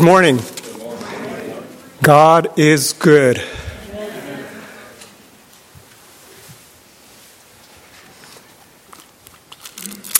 [0.00, 0.40] Good morning.
[2.02, 3.36] God is good.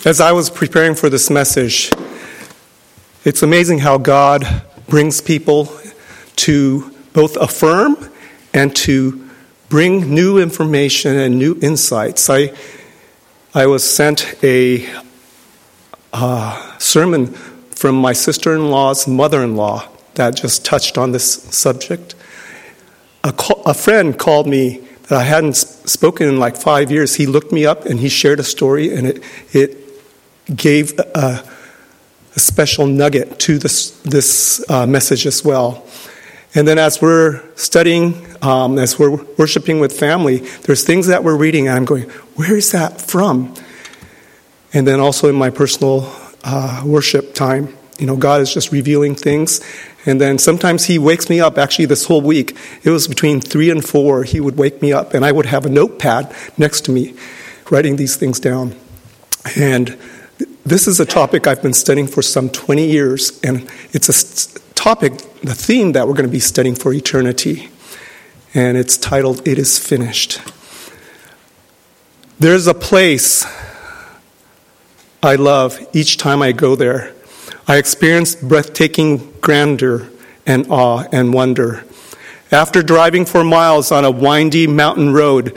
[0.05, 1.91] As I was preparing for this message,
[3.25, 4.45] it's amazing how God
[4.87, 5.75] brings people
[6.35, 7.97] to both affirm
[8.53, 9.27] and to
[9.67, 12.29] bring new information and new insights.
[12.29, 12.53] I,
[13.55, 14.87] I was sent a
[16.13, 17.35] uh, sermon
[17.81, 22.13] from my sister in law's mother in law that just touched on this subject.
[23.23, 23.33] A,
[23.65, 27.15] a, friend called me that I hadn't spoken in like five years.
[27.15, 29.79] He looked me up and he shared a story, and it, it
[30.55, 31.43] gave a,
[32.35, 35.83] a special nugget to this, this uh, message as well.
[36.53, 40.37] And then as we're studying, um, as we're worshiping with family,
[40.67, 42.03] there's things that we're reading, and I'm going,
[42.35, 43.55] where is that from?
[44.71, 46.01] And then also in my personal
[46.43, 49.61] uh, worship time, you know, God is just revealing things.
[50.05, 51.57] And then sometimes He wakes me up.
[51.57, 55.13] Actually, this whole week, it was between three and four, He would wake me up,
[55.13, 57.13] and I would have a notepad next to me,
[57.69, 58.75] writing these things down.
[59.55, 59.97] And
[60.65, 65.17] this is a topic I've been studying for some 20 years, and it's a topic,
[65.41, 67.69] the theme that we're going to be studying for eternity.
[68.53, 70.41] And it's titled, It is Finished.
[72.39, 73.45] There's a place
[75.23, 77.13] I love each time I go there.
[77.67, 80.09] I experience breathtaking grandeur
[80.47, 81.83] and awe and wonder.
[82.51, 85.55] After driving for miles on a windy mountain road,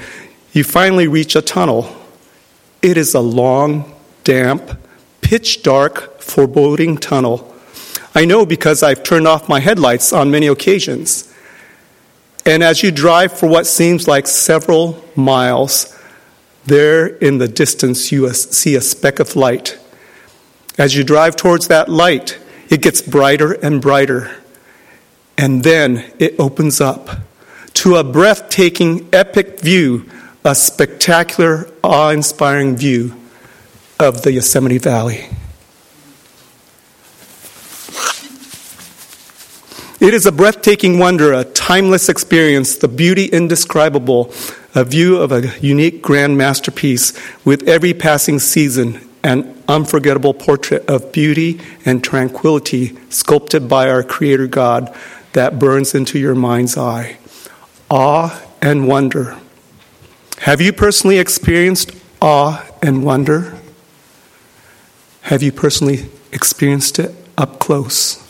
[0.53, 1.97] you finally reach a tunnel.
[2.83, 4.79] It is a long, damp,
[5.23, 7.55] pitch dark, foreboding tunnel.
[8.15, 11.33] I know because I've turned off my headlights on many occasions.
[12.45, 15.94] And as you drive for what seems like several miles,
[16.67, 19.79] there in the distance you see a speck of light.
[20.79, 22.39] As you drive towards that light,
[22.71, 24.35] it gets brighter and brighter.
[25.37, 27.11] And then it opens up
[27.75, 30.09] to a breathtaking, epic view,
[30.45, 33.15] a spectacular, awe inspiring view
[33.99, 35.29] of the Yosemite Valley.
[40.01, 44.35] It is a breathtaking wonder, a timeless experience, the beauty indescribable,
[44.75, 47.13] a view of a unique grand masterpiece
[47.45, 54.49] with every passing season, an unforgettable portrait of beauty and tranquility sculpted by our Creator
[54.49, 54.95] God
[55.33, 57.19] that burns into your mind's eye.
[57.91, 59.39] Awe and wonder.
[60.41, 63.57] Have you personally experienced awe and wonder?
[65.23, 68.24] Have you personally experienced it up close?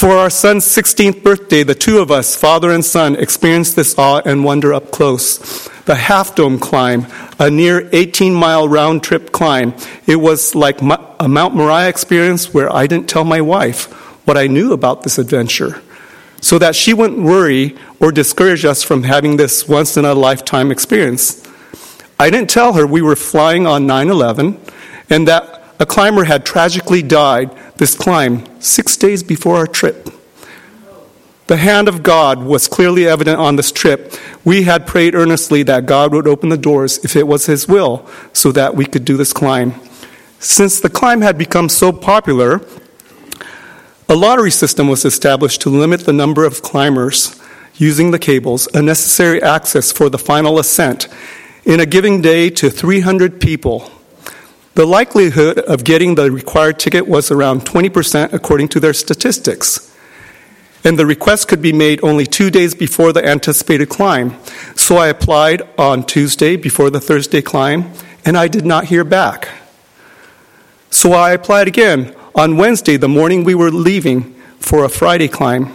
[0.00, 4.22] For our son's 16th birthday, the two of us, father and son, experienced this awe
[4.24, 5.68] and wonder up close.
[5.84, 7.06] The Half Dome climb,
[7.38, 9.74] a near 18 mile round trip climb.
[10.06, 13.92] It was like a Mount Moriah experience where I didn't tell my wife
[14.26, 15.82] what I knew about this adventure
[16.40, 20.70] so that she wouldn't worry or discourage us from having this once in a lifetime
[20.70, 21.46] experience.
[22.18, 24.58] I didn't tell her we were flying on 9 11
[25.10, 30.10] and that a climber had tragically died this climb six days before our trip.
[31.46, 34.14] The hand of God was clearly evident on this trip.
[34.44, 38.08] We had prayed earnestly that God would open the doors if it was His will
[38.32, 39.74] so that we could do this climb.
[40.38, 42.60] Since the climb had become so popular,
[44.08, 47.40] a lottery system was established to limit the number of climbers
[47.74, 51.08] using the cables, a necessary access for the final ascent,
[51.64, 53.90] in a given day to 300 people.
[54.74, 59.94] The likelihood of getting the required ticket was around 20% according to their statistics.
[60.84, 64.36] And the request could be made only two days before the anticipated climb.
[64.76, 67.92] So I applied on Tuesday before the Thursday climb,
[68.24, 69.48] and I did not hear back.
[70.88, 75.66] So I applied again on Wednesday, the morning we were leaving for a Friday climb.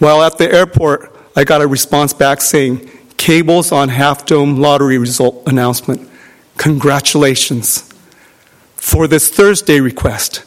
[0.00, 4.98] While at the airport, I got a response back saying, Cables on Half Dome lottery
[4.98, 6.08] result announcement.
[6.56, 7.87] Congratulations
[8.78, 10.44] for this Thursday request.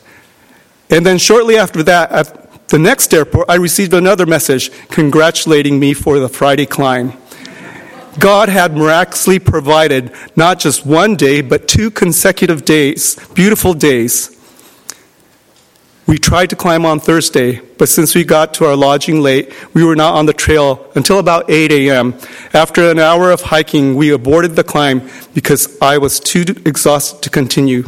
[0.90, 5.94] And then shortly after that, at the next airport, I received another message congratulating me
[5.94, 7.14] for the Friday climb.
[8.20, 14.38] God had miraculously provided not just one day, but two consecutive days, beautiful days.
[16.08, 19.84] We tried to climb on Thursday, but since we got to our lodging late, we
[19.86, 22.16] were not on the trail until about 8 a.m.
[22.54, 27.30] After an hour of hiking, we aborted the climb because I was too exhausted to
[27.30, 27.86] continue.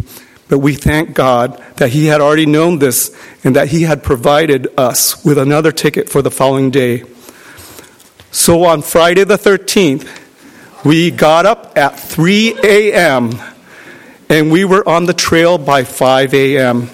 [0.54, 4.68] But we thank God that He had already known this and that He had provided
[4.78, 7.06] us with another ticket for the following day.
[8.30, 10.08] So on Friday the 13th,
[10.86, 13.32] we got up at 3 a.m.
[14.30, 16.88] and we were on the trail by 5 a.m.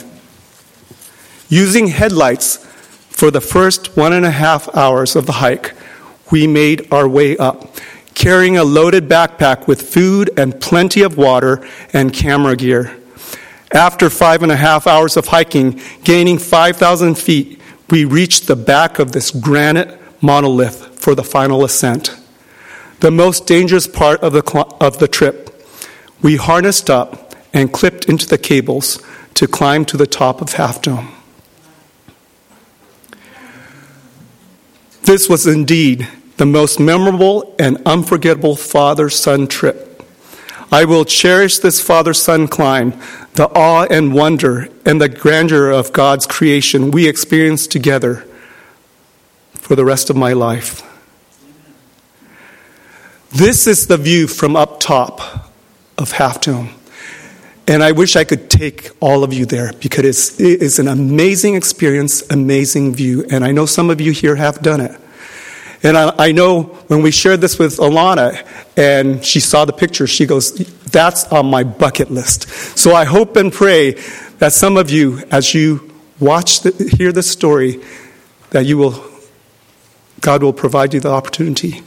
[1.49, 2.65] Using headlights
[3.09, 5.73] for the first one and a half hours of the hike,
[6.31, 7.75] we made our way up,
[8.15, 12.95] carrying a loaded backpack with food and plenty of water and camera gear.
[13.71, 18.99] After five and a half hours of hiking, gaining 5,000 feet, we reached the back
[18.99, 22.15] of this granite monolith for the final ascent.
[22.99, 25.63] The most dangerous part of the, of the trip.
[26.21, 29.01] We harnessed up and clipped into the cables
[29.35, 31.13] to climb to the top of Half Dome.
[35.03, 36.07] This was indeed
[36.37, 40.03] the most memorable and unforgettable father son trip.
[40.71, 42.93] I will cherish this father son climb,
[43.39, 48.25] the awe and wonder and the grandeur of God's creation we experienced together
[49.53, 50.83] for the rest of my life.
[53.31, 55.21] This is the view from up top
[55.97, 56.71] of Half Dome.
[57.65, 60.89] And I wish I could take all of you there because it's, it is an
[60.89, 63.23] amazing experience, amazing view.
[63.31, 64.99] And I know some of you here have done it.
[65.81, 68.45] And I, I know when we shared this with Alana
[68.75, 70.53] and she saw the picture, she goes,
[70.91, 72.49] That's on my bucket list.
[72.77, 73.91] So I hope and pray
[74.39, 77.81] that some of you, as you watch, the, hear this story,
[78.49, 79.03] that you will,
[80.21, 81.81] God will provide you the opportunity.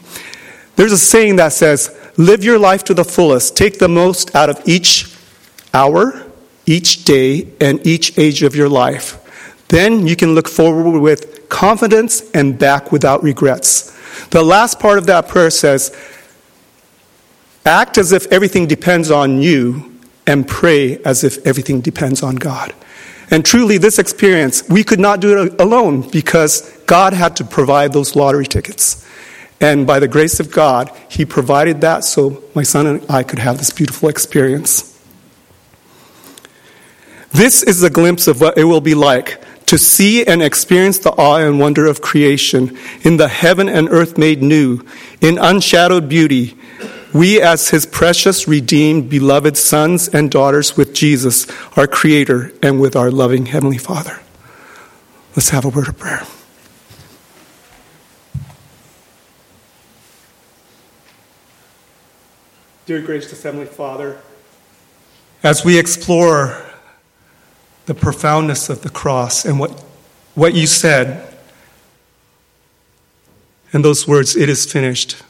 [0.76, 4.50] There's a saying that says, Live your life to the fullest, take the most out
[4.50, 5.14] of each
[5.74, 6.24] hour,
[6.66, 9.18] each day, and each age of your life.
[9.68, 13.96] Then you can look forward with confidence and back without regrets.
[14.30, 15.94] The last part of that prayer says,
[17.64, 22.74] Act as if everything depends on you and pray as if everything depends on God.
[23.30, 27.92] And truly, this experience, we could not do it alone because God had to provide
[27.92, 29.06] those lottery tickets.
[29.60, 33.38] And by the grace of God, He provided that so my son and I could
[33.38, 34.88] have this beautiful experience.
[37.30, 41.12] This is a glimpse of what it will be like to see and experience the
[41.12, 44.84] awe and wonder of creation in the heaven and earth made new,
[45.22, 46.54] in unshadowed beauty.
[47.14, 52.94] We, as his precious, redeemed, beloved sons and daughters with Jesus, our Creator, and with
[52.94, 54.20] our loving Heavenly Father.
[55.34, 56.26] Let's have a word of prayer.
[62.84, 64.20] Dear gracious Heavenly Father,
[65.42, 66.71] as we explore
[67.86, 69.70] the profoundness of the cross and what,
[70.34, 71.28] what you said.
[73.72, 75.22] And those words, it is finished.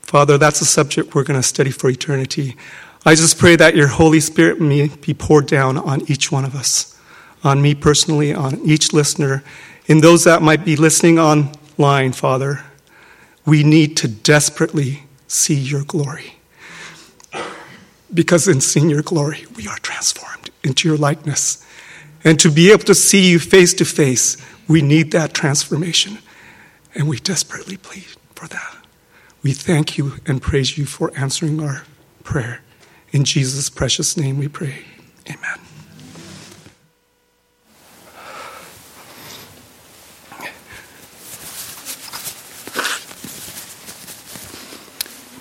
[0.00, 2.56] Father, that's a subject we're going to study for eternity.
[3.04, 6.54] I just pray that your Holy Spirit may be poured down on each one of
[6.54, 6.98] us,
[7.44, 9.44] on me personally, on each listener,
[9.86, 12.64] in those that might be listening online, Father.
[13.46, 16.34] We need to desperately see your glory.
[18.12, 21.64] Because in seeing your glory, we are transformed into your likeness.
[22.22, 24.36] And to be able to see you face to face,
[24.68, 26.18] we need that transformation.
[26.94, 28.76] And we desperately plead for that.
[29.42, 31.84] We thank you and praise you for answering our
[32.22, 32.60] prayer.
[33.10, 34.84] In Jesus' precious name we pray.
[35.28, 35.58] Amen.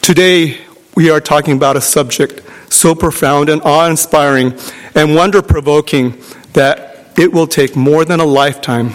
[0.01, 0.61] Today,
[0.95, 4.57] we are talking about a subject so profound and awe inspiring
[4.97, 6.19] and wonder provoking
[6.53, 8.93] that it will take more than a lifetime,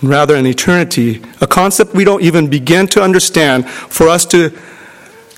[0.00, 4.52] and rather an eternity, a concept we don't even begin to understand, for us to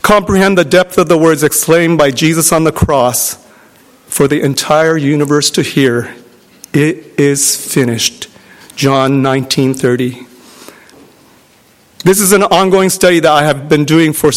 [0.02, 3.37] comprehend the depth of the words exclaimed by Jesus on the cross,
[4.08, 6.12] for the entire universe to hear,
[6.73, 8.26] it is finished.
[8.75, 10.26] John 19:30.
[12.04, 14.30] This is an ongoing study that I have been doing for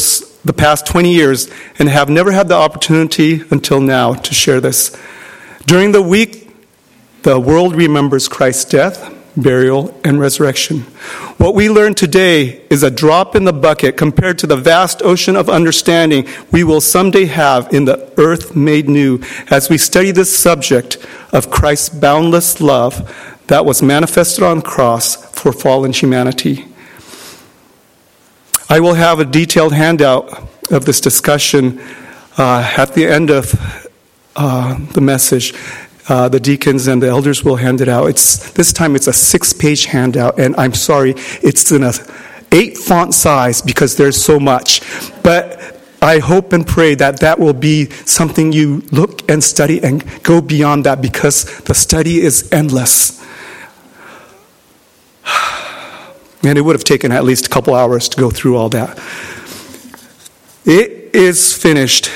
[0.45, 1.48] the past 20 years
[1.79, 4.91] and have never had the opportunity until now to share this.
[5.65, 6.49] During the week
[7.23, 10.81] the world remembers Christ's death, burial, and resurrection.
[11.37, 15.35] What we learn today is a drop in the bucket compared to the vast ocean
[15.35, 20.35] of understanding we will someday have in the earth made new as we study this
[20.35, 20.97] subject
[21.31, 26.65] of Christ's boundless love that was manifested on the cross for fallen humanity.
[28.69, 30.29] I will have a detailed handout
[30.71, 31.79] of this discussion
[32.37, 33.80] uh, at the end of
[34.35, 35.53] uh, the message.
[36.09, 38.07] Uh, the deacons and the elders will hand it out.
[38.07, 41.93] It's this time it's a six-page handout, and I'm sorry, it's in a
[42.51, 44.81] eight font size because there's so much.
[45.23, 50.03] But I hope and pray that that will be something you look and study and
[50.23, 53.19] go beyond that because the study is endless.
[56.43, 58.97] And it would have taken at least a couple hours to go through all that.
[60.65, 62.09] It is finished.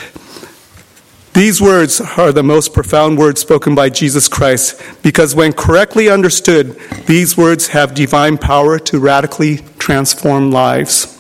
[1.36, 6.80] These words are the most profound words spoken by Jesus Christ because, when correctly understood,
[7.08, 11.12] these words have divine power to radically transform lives.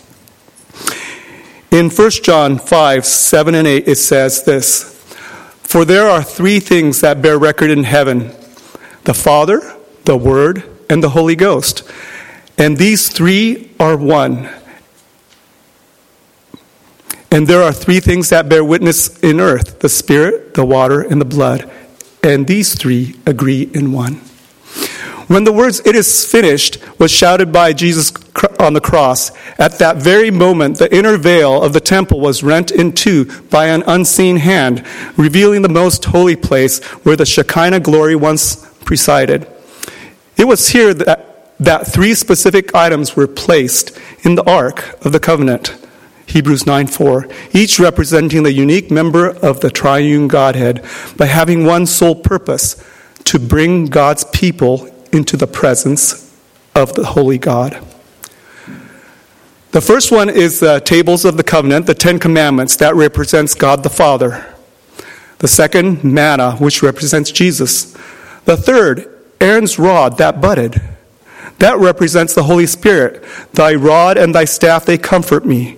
[1.70, 4.94] In 1 John 5 7 and 8, it says this
[5.64, 8.32] For there are three things that bear record in heaven
[9.04, 11.84] the Father, the Word, and the Holy Ghost.
[12.58, 14.50] And these three are one.
[17.36, 21.20] And there are three things that bear witness in earth the Spirit, the water, and
[21.20, 21.70] the blood.
[22.24, 24.22] And these three agree in one.
[25.27, 28.13] When the words, it is finished, was shouted by Jesus
[28.58, 32.72] on the cross, at that very moment, the inner veil of the temple was rent
[32.72, 34.86] in two by an unseen hand,
[35.18, 39.46] revealing the most holy place where the Shekinah glory once presided.
[40.38, 45.20] It was here that, that three specific items were placed in the Ark of the
[45.20, 45.75] Covenant
[46.27, 50.84] Hebrews 9 4, each representing the unique member of the triune Godhead
[51.17, 52.84] by having one sole purpose
[53.25, 56.34] to bring God's people into the presence
[56.74, 57.79] of the Holy God.
[59.72, 63.84] The first one is the tables of the covenant, the Ten Commandments, that represents God
[63.84, 64.53] the Father.
[65.39, 67.91] The second, manna, which represents Jesus.
[68.46, 69.10] The third,
[69.41, 70.82] Aaron's rod that budded.
[71.60, 73.24] That represents the Holy Spirit.
[73.53, 75.77] Thy rod and thy staff, they comfort me.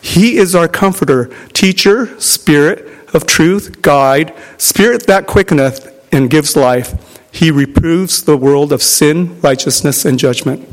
[0.00, 7.18] He is our comforter, teacher, spirit of truth, guide, spirit that quickeneth and gives life.
[7.32, 10.68] He reproves the world of sin, righteousness, and judgment.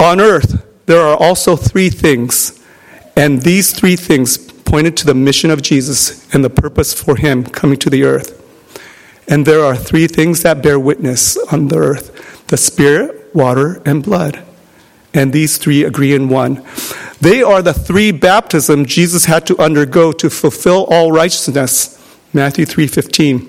[0.00, 2.60] On earth, there are also three things,
[3.16, 7.44] and these three things pointed to the mission of Jesus and the purpose for him
[7.44, 8.40] coming to the earth.
[9.28, 12.10] And there are three things that bear witness on the earth
[12.48, 14.44] the Spirit, water, and blood.
[15.14, 16.62] And these three agree in one.
[17.24, 21.98] They are the three baptisms Jesus had to undergo to fulfill all righteousness.
[22.34, 23.48] Matthew 3:15.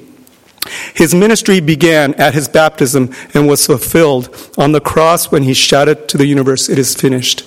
[0.94, 6.08] His ministry began at his baptism and was fulfilled on the cross when he shouted
[6.08, 7.44] to the universe, It is finished.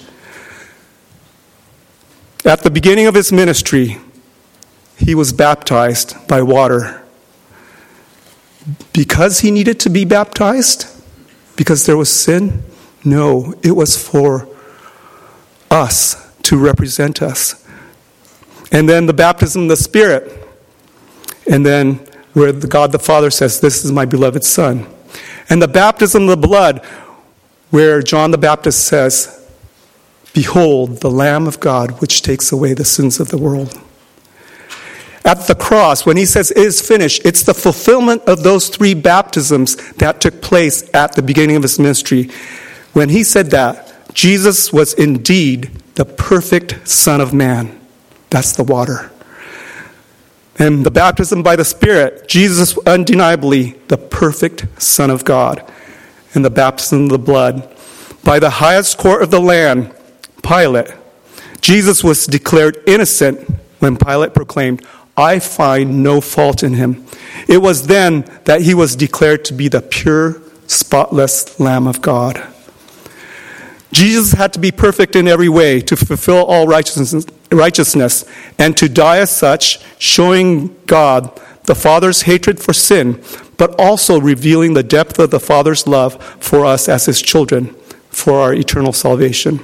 [2.44, 3.97] At the beginning of his ministry,
[4.99, 7.00] he was baptized by water.
[8.92, 10.85] Because he needed to be baptized?
[11.56, 12.64] Because there was sin?
[13.02, 14.47] No, it was for
[15.71, 17.65] us to represent us.
[18.71, 20.33] And then the baptism of the Spirit.
[21.51, 21.95] And then
[22.33, 24.87] where the God the Father says, This is my beloved Son.
[25.49, 26.85] And the baptism of the blood,
[27.71, 29.35] where John the Baptist says,
[30.35, 33.79] Behold, the Lamb of God, which takes away the sins of the world.
[35.25, 38.95] At the cross, when he says it is finished, it's the fulfillment of those three
[38.95, 42.31] baptisms that took place at the beginning of his ministry.
[42.93, 47.81] When he said that, Jesus was indeed the perfect Son of Man.
[48.31, 49.13] That's the water.
[50.59, 55.65] And the baptism by the Spirit, Jesus undeniably the perfect Son of God.
[56.35, 57.73] And the baptism of the blood.
[58.25, 59.95] By the highest court of the land,
[60.43, 60.93] Pilate,
[61.61, 63.49] Jesus was declared innocent
[63.79, 64.85] when Pilate proclaimed,
[65.17, 67.07] I find no fault in him.
[67.47, 72.45] It was then that he was declared to be the pure, spotless Lamb of God.
[73.92, 78.25] Jesus had to be perfect in every way to fulfill all righteousness, righteousness
[78.59, 83.23] and to die as such, showing God the Father's hatred for sin,
[83.57, 87.75] but also revealing the depth of the Father's love for us as his children
[88.11, 89.61] for our eternal salvation.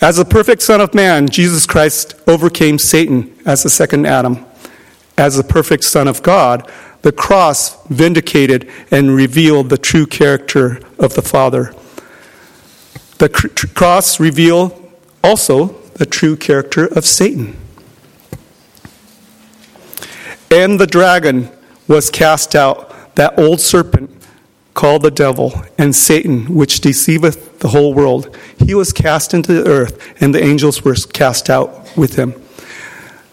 [0.00, 4.44] As the perfect Son of Man, Jesus Christ overcame Satan as the second Adam.
[5.16, 6.70] As the perfect Son of God,
[7.02, 11.74] the cross vindicated and revealed the true character of the Father.
[13.18, 13.28] The
[13.74, 14.80] cross revealed
[15.22, 17.56] also the true character of Satan.
[20.50, 21.50] And the dragon
[21.88, 24.10] was cast out, that old serpent
[24.74, 28.36] called the devil, and Satan, which deceiveth the whole world.
[28.58, 32.34] He was cast into the earth, and the angels were cast out with him.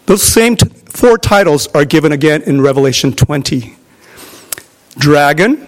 [0.06, 3.76] Those same t- four titles are given again in Revelation 20
[4.98, 5.68] Dragon,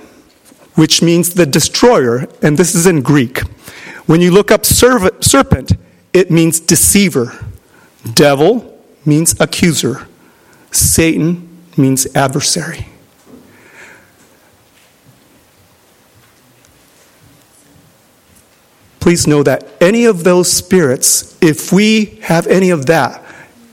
[0.76, 3.42] which means the destroyer, and this is in Greek.
[4.06, 5.72] When you look up serpent,
[6.12, 7.46] it means deceiver.
[8.14, 10.08] Devil means accuser.
[10.72, 12.88] Satan means adversary.
[19.00, 23.22] Please know that any of those spirits, if we have any of that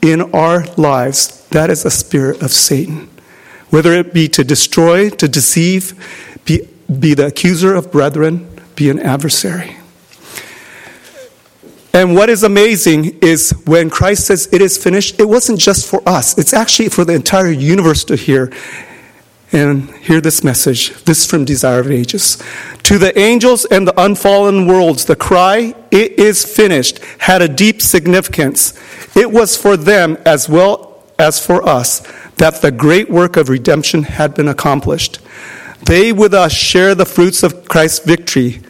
[0.01, 3.09] in our lives, that is a spirit of Satan.
[3.69, 6.67] Whether it be to destroy, to deceive, be,
[6.99, 9.77] be the accuser of brethren, be an adversary.
[11.93, 16.01] And what is amazing is when Christ says it is finished, it wasn't just for
[16.07, 18.51] us, it's actually for the entire universe to hear.
[19.53, 21.03] And hear this message.
[21.03, 22.41] This is from Desire of Ages.
[22.83, 27.81] To the angels and the unfallen worlds, the cry, It is finished, had a deep
[27.81, 28.73] significance.
[29.13, 32.01] It was for them as well as for us
[32.37, 35.19] that the great work of redemption had been accomplished.
[35.85, 38.61] They with us share the fruits of Christ's victory.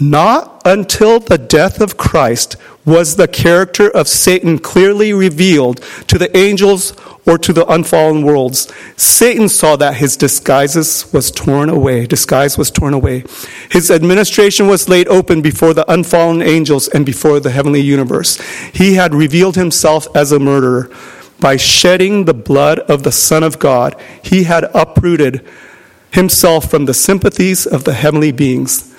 [0.00, 6.36] Not until the death of Christ was the character of Satan clearly revealed to the
[6.36, 8.72] angels or to the unfallen worlds.
[8.96, 12.06] Satan saw that his disguises was torn away.
[12.06, 13.24] Disguise was torn away.
[13.70, 18.40] His administration was laid open before the unfallen angels and before the heavenly universe.
[18.72, 20.90] He had revealed himself as a murderer.
[21.38, 25.44] By shedding the blood of the Son of God, he had uprooted
[26.12, 28.91] himself from the sympathies of the heavenly beings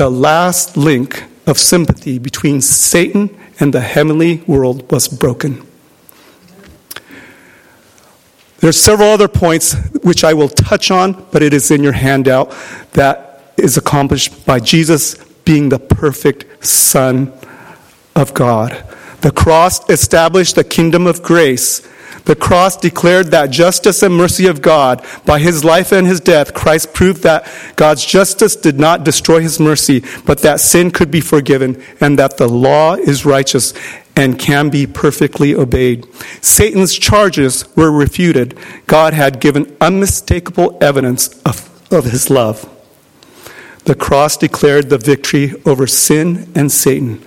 [0.00, 3.28] the last link of sympathy between Satan
[3.58, 5.60] and the heavenly world was broken.
[8.60, 11.92] There are several other points which I will touch on, but it is in your
[11.92, 12.50] handout
[12.94, 17.30] that is accomplished by Jesus being the perfect Son
[18.16, 18.82] of God.
[19.20, 21.86] The cross established the kingdom of grace
[22.24, 25.04] the cross declared that justice and mercy of God.
[25.24, 29.58] By his life and his death, Christ proved that God's justice did not destroy his
[29.58, 33.74] mercy, but that sin could be forgiven and that the law is righteous
[34.16, 36.06] and can be perfectly obeyed.
[36.42, 38.58] Satan's charges were refuted.
[38.86, 42.68] God had given unmistakable evidence of, of his love.
[43.84, 47.24] The cross declared the victory over sin and Satan.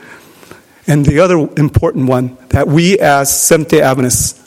[0.85, 4.42] And the other important one that we as Seventh day Adventists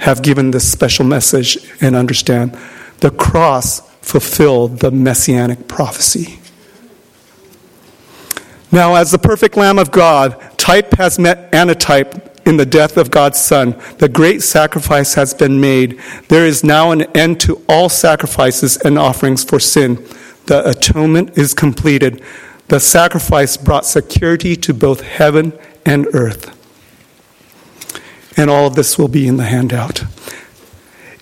[0.00, 2.56] have given this special message and understand
[3.00, 6.40] the cross fulfilled the messianic prophecy.
[8.72, 13.10] Now, as the perfect Lamb of God, type has met antitype in the death of
[13.10, 13.78] God's Son.
[13.98, 16.00] The great sacrifice has been made.
[16.28, 19.96] There is now an end to all sacrifices and offerings for sin.
[20.46, 22.22] The atonement is completed.
[22.68, 25.52] The sacrifice brought security to both heaven
[25.84, 26.56] and earth
[28.40, 30.02] and all of this will be in the handout.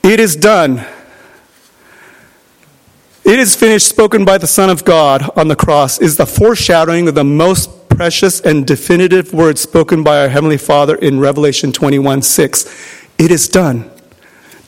[0.05, 0.87] It is done.
[3.25, 7.09] It is finished, spoken by the Son of God on the cross, is the foreshadowing
[7.09, 12.23] of the most precious and definitive words spoken by our Heavenly Father in Revelation 21
[12.23, 13.07] 6.
[13.19, 13.91] It is done.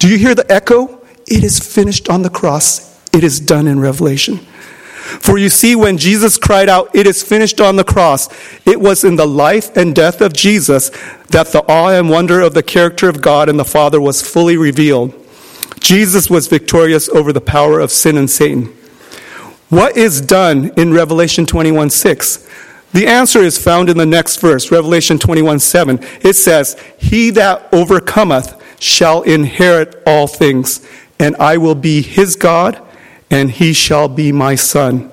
[0.01, 1.01] Do you hear the echo?
[1.29, 3.01] It is finished on the cross.
[3.15, 4.41] It is done in Revelation.
[5.01, 8.29] For you see, when Jesus cried out, It is finished on the cross,
[8.67, 10.91] it was in the life and death of Jesus
[11.29, 14.57] that the awe and wonder of the character of God and the Father was fully
[14.57, 15.15] revealed.
[15.81, 18.67] Jesus was victorious over the power of sin and Satan.
[19.71, 22.49] What is done in Revelation 21 6?
[22.93, 25.99] The answer is found in the next verse, Revelation 21 7.
[26.23, 30.87] It says, He that overcometh shall inherit all things,
[31.19, 32.85] and I will be his God
[33.31, 35.11] and he shall be my son.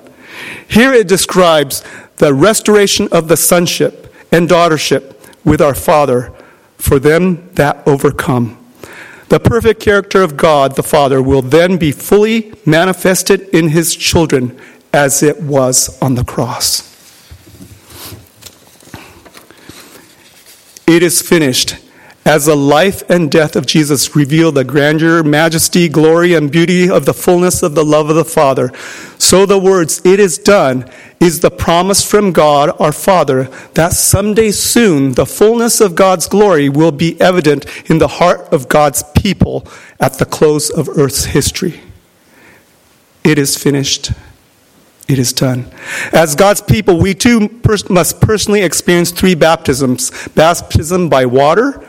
[0.66, 1.82] Here it describes
[2.16, 6.32] the restoration of the sonship and daughtership with our Father
[6.76, 8.56] for them that overcome.
[9.28, 14.58] The perfect character of God the Father will then be fully manifested in his children
[14.92, 16.86] as it was on the cross.
[20.86, 21.76] It is finished
[22.24, 27.06] as the life and death of Jesus reveal the grandeur, majesty, glory, and beauty of
[27.06, 28.70] the fullness of the love of the Father,
[29.18, 34.50] so the words, it is done, is the promise from God our Father that someday
[34.50, 39.66] soon the fullness of God's glory will be evident in the heart of God's people
[39.98, 41.80] at the close of earth's history.
[43.24, 44.12] It is finished.
[45.08, 45.66] It is done.
[46.12, 51.87] As God's people, we too must personally experience three baptisms baptism by water,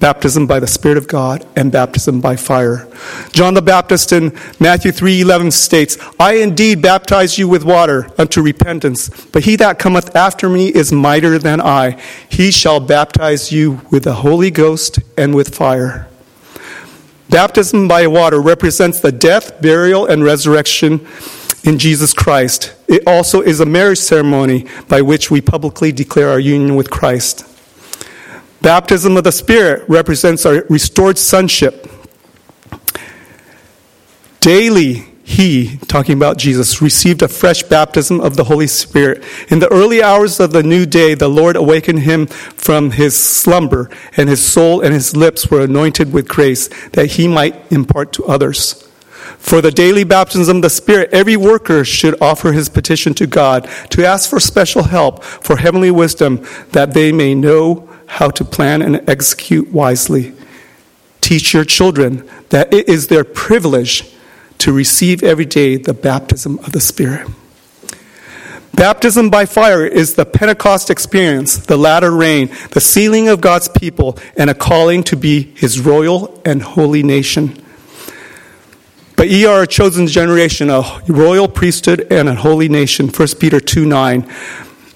[0.00, 2.88] baptism by the spirit of god and baptism by fire.
[3.32, 9.08] John the baptist in matthew 3.11 states i indeed baptize you with water unto repentance
[9.26, 12.00] but he that cometh after me is mightier than i.
[12.28, 16.08] He shall baptize you with the holy ghost and with fire.
[17.30, 21.06] Baptism by water represents the death burial and resurrection
[21.64, 22.74] in jesus christ.
[22.86, 27.44] It also is a marriage ceremony by which we publicly declare our union with christ
[28.68, 31.90] Baptism of the Spirit represents our restored sonship.
[34.40, 39.24] Daily, he, talking about Jesus, received a fresh baptism of the Holy Spirit.
[39.48, 43.88] In the early hours of the new day, the Lord awakened him from his slumber,
[44.18, 48.26] and his soul and his lips were anointed with grace that he might impart to
[48.26, 48.86] others.
[49.38, 53.66] For the daily baptism of the Spirit, every worker should offer his petition to God
[53.88, 58.82] to ask for special help for heavenly wisdom that they may know how to plan
[58.82, 60.34] and execute wisely.
[61.20, 64.14] Teach your children that it is their privilege
[64.58, 67.28] to receive every day the baptism of the Spirit.
[68.74, 74.16] Baptism by fire is the Pentecost experience, the latter rain, the sealing of God's people,
[74.36, 77.62] and a calling to be his royal and holy nation.
[79.16, 83.08] But ye are a chosen generation, a royal priesthood, and a holy nation.
[83.08, 84.32] 1 Peter 2 9.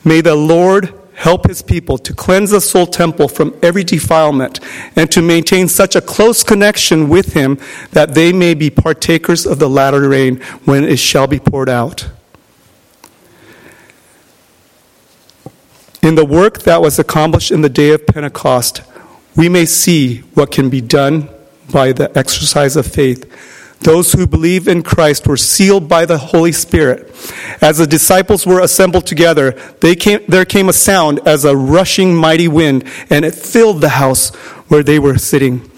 [0.05, 4.58] May the Lord help his people to cleanse the soul temple from every defilement
[4.96, 7.56] and to maintain such a close connection with him
[7.92, 12.08] that they may be partakers of the latter rain when it shall be poured out.
[16.02, 18.82] In the work that was accomplished in the day of Pentecost,
[19.37, 21.28] we may see what can be done
[21.72, 23.30] by the exercise of faith.
[23.83, 27.11] Those who believe in Christ were sealed by the Holy Spirit.
[27.61, 29.53] As the disciples were assembled together,
[29.99, 34.31] came, there came a sound as a rushing mighty wind, and it filled the house
[34.68, 35.68] where they were sitting.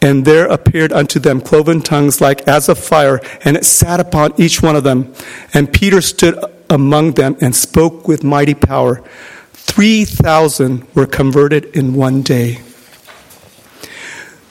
[0.00, 4.32] And there appeared unto them cloven tongues like as of fire, and it sat upon
[4.40, 5.14] each one of them.
[5.54, 6.36] And Peter stood
[6.68, 9.04] among them and spoke with mighty power.
[9.52, 12.60] 3,000 were converted in one day.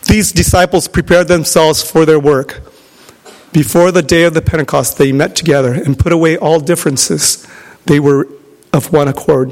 [0.08, 2.71] These disciples prepared themselves for their work.
[3.54, 7.46] Before the day of the Pentecost, they met together and put away all differences.
[7.86, 8.28] They were
[8.72, 9.52] of one accord.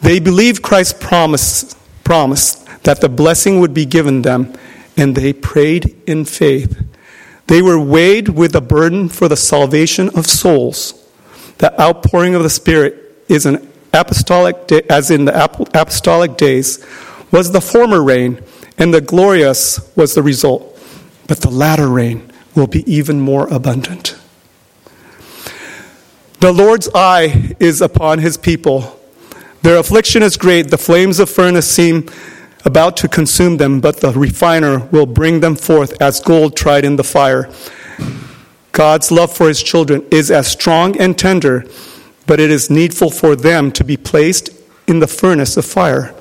[0.00, 4.54] They believed Christ's promise, promise that the blessing would be given them,
[4.96, 6.82] and they prayed in faith.
[7.46, 10.94] They were weighed with a burden for the salvation of souls.
[11.58, 16.84] The outpouring of the Spirit is an apostolic, day, as in the apostolic days,
[17.30, 18.42] was the former rain,
[18.78, 20.70] and the glorious was the result.
[21.26, 24.18] But the latter rain will be even more abundant.
[26.40, 29.00] The Lord's eye is upon his people.
[29.62, 30.70] Their affliction is great.
[30.70, 32.08] The flames of furnace seem
[32.64, 36.96] about to consume them, but the refiner will bring them forth as gold tried in
[36.96, 37.50] the fire.
[38.72, 41.64] God's love for his children is as strong and tender
[42.26, 44.50] but it is needful for them to be placed
[44.86, 46.14] in the furnace of fire.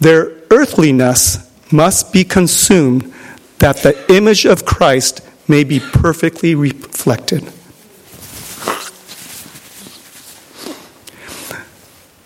[0.00, 3.12] Their earthliness must be consumed
[3.58, 7.42] that the image of Christ may be perfectly reflected.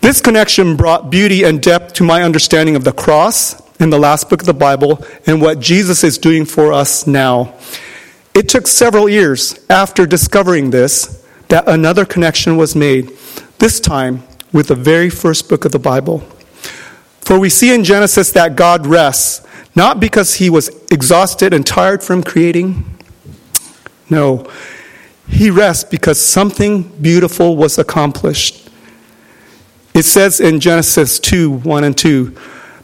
[0.00, 4.30] This connection brought beauty and depth to my understanding of the cross in the last
[4.30, 7.54] book of the Bible and what Jesus is doing for us now.
[8.34, 13.10] It took several years after discovering this that another connection was made,
[13.58, 16.20] this time with the very first book of the Bible.
[17.20, 22.02] For we see in Genesis that God rests, not because he was exhausted and tired
[22.02, 22.84] from creating.
[24.10, 24.50] No,
[25.28, 28.68] he rests because something beautiful was accomplished.
[29.94, 32.34] It says in Genesis 2 1 and 2,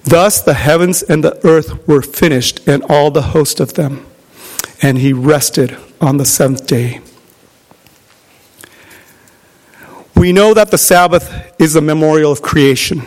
[0.05, 4.07] Thus the heavens and the earth were finished, and all the host of them.
[4.83, 7.01] And he rested on the seventh day.
[10.15, 13.03] We know that the Sabbath is a memorial of creation.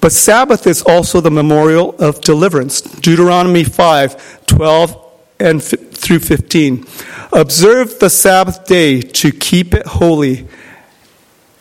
[0.00, 2.80] But Sabbath is also the memorial of deliverance.
[2.80, 5.05] Deuteronomy 5 12
[5.38, 6.86] and f- through 15.
[7.32, 10.46] Observe the Sabbath day to keep it holy,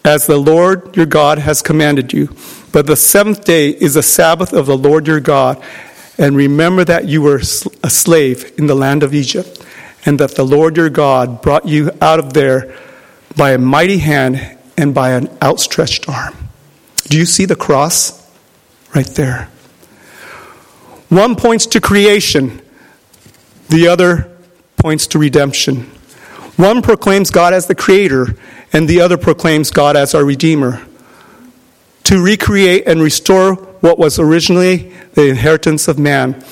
[0.04, 2.36] as the Lord your God has commanded you.
[2.72, 5.62] But the seventh day is a Sabbath of the Lord your God.
[6.18, 9.66] And remember that you were a slave in the land of Egypt,
[10.06, 12.78] and that the Lord your God brought you out of there
[13.36, 16.50] by a mighty hand and by an outstretched arm.
[17.08, 18.24] Do you see the cross?
[18.94, 19.50] Right there.
[21.10, 22.62] One points to creation,
[23.70, 24.32] the other
[24.78, 25.84] points to redemption.
[26.58, 28.36] One proclaims God as the creator,
[28.72, 30.86] and the other proclaims God as our redeemer.
[32.06, 36.44] To recreate and restore what was originally the inheritance of man.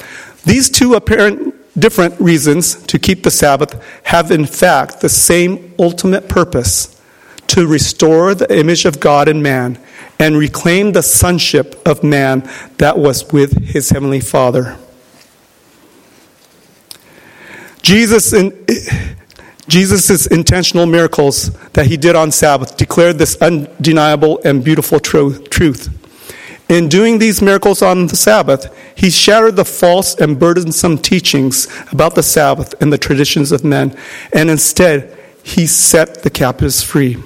[0.45, 6.29] These two apparent different reasons to keep the Sabbath have, in fact, the same ultimate
[6.29, 6.99] purpose
[7.47, 9.79] to restore the image of God in man
[10.19, 14.77] and reclaim the sonship of man that was with his heavenly Father.
[17.83, 18.65] Jesus in,
[19.67, 25.99] Jesus' intentional miracles that he did on Sabbath declared this undeniable and beautiful truth.
[26.69, 32.15] In doing these miracles on the Sabbath, he shattered the false and burdensome teachings about
[32.15, 33.95] the Sabbath and the traditions of men,
[34.33, 37.17] and instead, he set the captives free.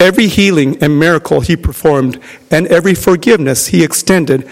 [0.00, 2.18] Every healing and miracle he performed,
[2.50, 4.48] and every forgiveness he extended,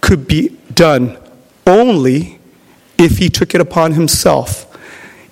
[0.00, 1.18] could be done
[1.66, 2.35] only
[2.98, 4.66] if he took it upon himself.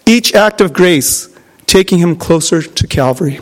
[0.07, 1.29] each act of grace
[1.67, 3.41] taking him closer to Calvary.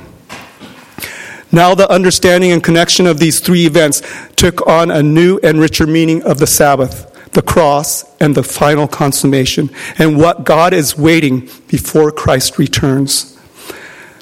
[1.51, 4.01] Now, the understanding and connection of these three events
[4.37, 8.89] took on a new and richer meaning of the Sabbath, the cross, and the final
[8.89, 13.39] consummation, and what God is waiting before Christ returns.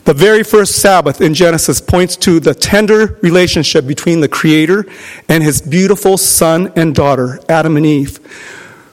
[0.04, 4.86] The very first Sabbath in Genesis points to the tender relationship between the Creator
[5.28, 8.18] and his beautiful son and daughter, Adam and Eve,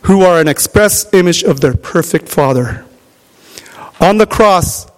[0.08, 2.86] who are an express image of their perfect Father.
[4.00, 4.90] On the cross,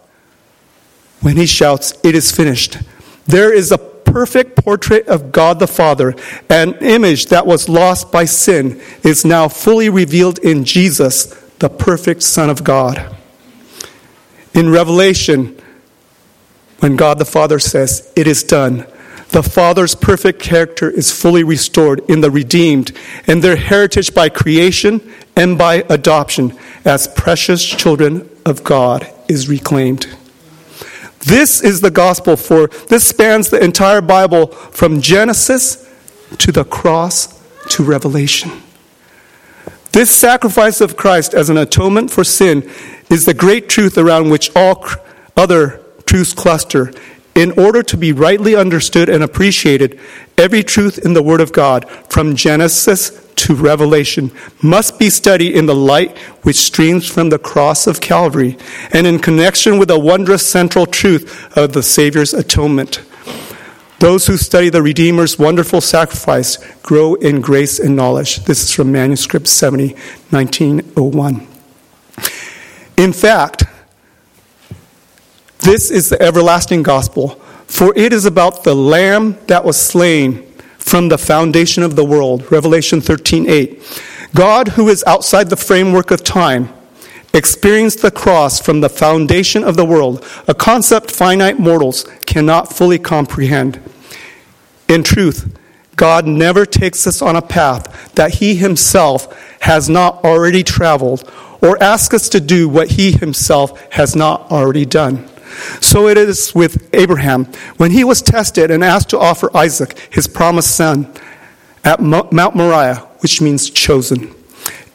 [1.21, 2.77] when he shouts, It is finished,
[3.25, 6.15] there is a perfect portrait of God the Father,
[6.49, 11.25] an image that was lost by sin is now fully revealed in Jesus,
[11.57, 13.15] the perfect Son of God.
[14.53, 15.59] In Revelation,
[16.79, 18.85] when God the Father says, It is done,
[19.29, 22.91] the Father's perfect character is fully restored in the redeemed,
[23.27, 30.07] and their heritage by creation and by adoption as precious children of God is reclaimed.
[31.25, 35.87] This is the gospel for this spans the entire Bible from Genesis
[36.37, 37.39] to the cross
[37.69, 38.51] to Revelation.
[39.91, 42.69] This sacrifice of Christ as an atonement for sin
[43.09, 44.85] is the great truth around which all
[45.35, 46.93] other truths cluster.
[47.39, 49.97] In order to be rightly understood and appreciated,
[50.37, 54.29] every truth in the Word of God, from Genesis to Revelation
[54.61, 58.57] must be studied in the light which streams from the cross of Calvary
[58.91, 63.03] and in connection with the wondrous central truth of the Savior's atonement.
[63.99, 68.43] Those who study the Redeemer's wonderful sacrifice grow in grace and knowledge.
[68.43, 69.93] This is from Manuscript 70,
[70.31, 71.47] 1901.
[72.97, 73.63] In fact,
[75.59, 77.29] this is the everlasting gospel,
[77.67, 80.45] for it is about the Lamb that was slain
[80.77, 82.49] from the foundation of the world.
[82.51, 83.81] Revelation 13:8.
[84.33, 86.69] God, who is outside the framework of time,
[87.33, 92.97] experienced the cross from the foundation of the world, a concept finite mortals cannot fully
[92.97, 93.79] comprehend.
[94.87, 95.47] In truth,
[95.95, 99.27] God never takes us on a path that He Himself
[99.59, 101.29] has not already traveled
[101.61, 105.27] or asks us to do what He Himself has not already done.
[105.81, 107.45] So it is with Abraham.
[107.77, 111.13] When he was tested and asked to offer Isaac, his promised son,
[111.83, 114.33] at Mount Moriah, which means chosen,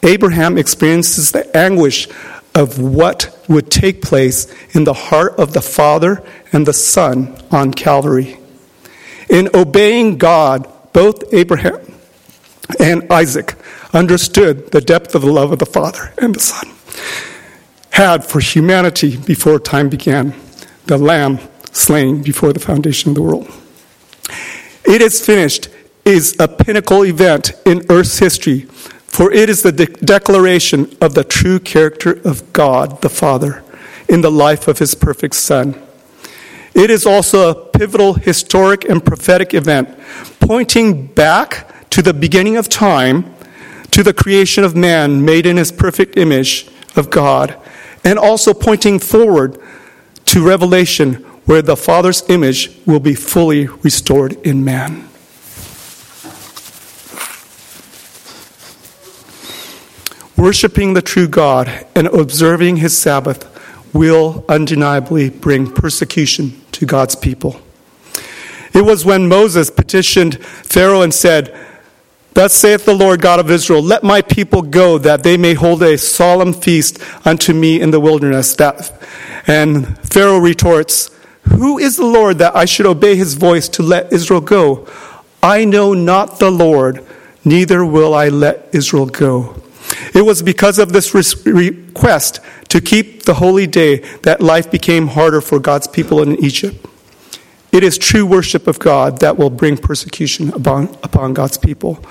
[0.03, 2.07] Abraham experiences the anguish
[2.53, 7.73] of what would take place in the heart of the Father and the Son on
[7.73, 8.37] Calvary.
[9.29, 11.81] In obeying God, both Abraham
[12.79, 13.55] and Isaac
[13.93, 16.71] understood the depth of the love of the Father and the Son
[17.91, 20.33] had for humanity before time began
[20.85, 21.39] the Lamb
[21.71, 23.47] slain before the foundation of the world.
[24.85, 25.69] It is finished
[26.05, 31.23] is a pinnacle event in Earth's history, for it is the de- declaration of the
[31.23, 33.63] true character of God the Father
[34.07, 35.81] in the life of his perfect Son.
[36.75, 39.97] It is also a pivotal historic and prophetic event,
[40.39, 43.33] pointing back to the beginning of time,
[43.91, 47.55] to the creation of man made in his perfect image of God,
[48.03, 49.57] and also pointing forward
[50.25, 55.07] to Revelation, where the Father's image will be fully restored in man.
[60.37, 63.49] Worshipping the true God and observing his Sabbath
[63.93, 67.61] will undeniably bring persecution to God's people.
[68.73, 71.57] It was when Moses petitioned Pharaoh and said,
[72.35, 75.81] Thus saith the Lord God of Israel, Let my people go, that they may hold
[75.81, 78.53] a solemn feast unto me in the wilderness.
[78.55, 78.91] That,
[79.47, 81.09] and Pharaoh retorts,
[81.47, 84.85] Who is the Lord that I should obey his voice to let Israel go?
[85.41, 87.05] I know not the Lord,
[87.45, 89.55] neither will I let Israel go.
[90.13, 95.39] It was because of this request to keep the holy day that life became harder
[95.39, 96.85] for God's people in Egypt.
[97.75, 102.01] It is true worship of God that will bring persecution upon, upon God's people.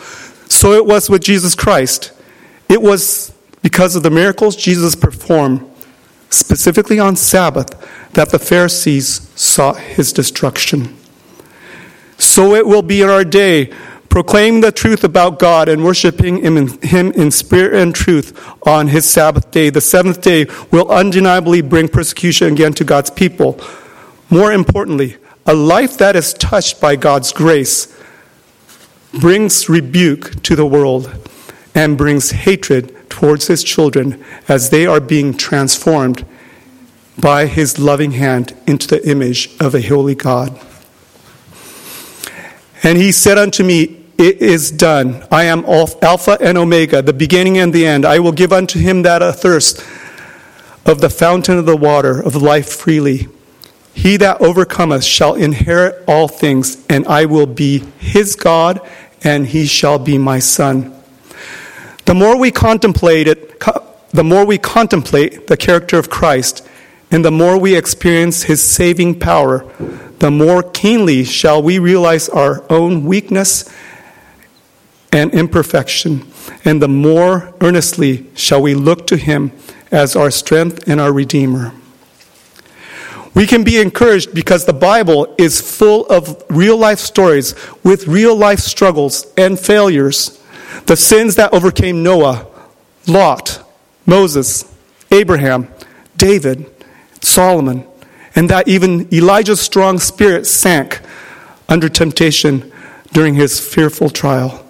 [0.50, 2.12] So it was with Jesus Christ.
[2.68, 5.66] It was because of the miracles Jesus performed,
[6.28, 7.70] specifically on Sabbath,
[8.12, 10.94] that the Pharisees sought his destruction.
[12.18, 13.72] So it will be in our day,
[14.10, 18.88] proclaiming the truth about God and worshiping him in, him in spirit and truth on
[18.88, 19.70] his Sabbath day.
[19.70, 23.58] The seventh day will undeniably bring persecution again to God's people.
[24.28, 27.94] More importantly, a life that is touched by God's grace
[29.12, 31.28] brings rebuke to the world
[31.74, 36.24] and brings hatred towards his children as they are being transformed
[37.18, 40.58] by his loving hand into the image of a holy God.
[42.82, 45.26] And he said unto me, It is done.
[45.30, 48.04] I am Alpha and Omega, the beginning and the end.
[48.04, 49.84] I will give unto him that athirst
[50.84, 53.28] of the fountain of the water of life freely.
[53.94, 58.80] He that overcometh shall inherit all things, and I will be his God,
[59.22, 60.92] and he shall be my son.
[62.04, 63.60] The more we contemplate it,
[64.10, 66.66] the more we contemplate the character of Christ,
[67.10, 69.64] and the more we experience his saving power,
[70.18, 73.70] the more keenly shall we realize our own weakness
[75.12, 76.26] and imperfection,
[76.64, 79.52] and the more earnestly shall we look to him
[79.90, 81.72] as our strength and our Redeemer.
[83.34, 88.36] We can be encouraged because the Bible is full of real life stories with real
[88.36, 90.40] life struggles and failures.
[90.86, 92.46] The sins that overcame Noah,
[93.08, 93.60] Lot,
[94.06, 94.72] Moses,
[95.10, 95.68] Abraham,
[96.16, 96.70] David,
[97.20, 97.86] Solomon,
[98.36, 101.00] and that even Elijah's strong spirit sank
[101.68, 102.70] under temptation
[103.12, 104.64] during his fearful trial.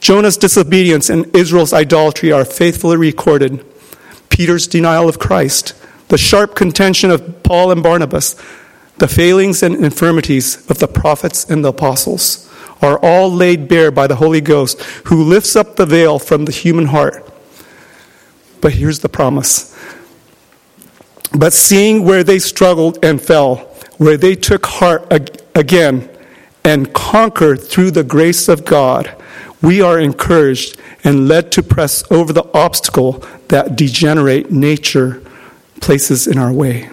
[0.00, 3.64] Jonah's disobedience and Israel's idolatry are faithfully recorded.
[4.28, 5.74] Peter's denial of Christ,
[6.08, 8.34] the sharp contention of Paul and Barnabas,
[8.98, 12.44] the failings and infirmities of the prophets and the apostles
[12.82, 16.52] are all laid bare by the Holy Ghost, who lifts up the veil from the
[16.52, 17.28] human heart.
[18.60, 19.76] But here's the promise.
[21.36, 23.56] But seeing where they struggled and fell,
[23.98, 25.12] where they took heart
[25.54, 26.08] again
[26.64, 29.14] and conquered through the grace of God,
[29.60, 35.22] we are encouraged and led to press over the obstacle that degenerate nature
[35.80, 36.90] places in our way.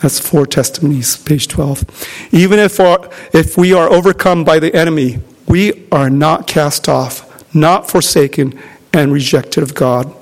[0.00, 2.28] That's four testimonies, page 12.
[2.32, 7.54] Even if, our, if we are overcome by the enemy, we are not cast off,
[7.54, 8.58] not forsaken,
[8.92, 10.12] and rejected of God.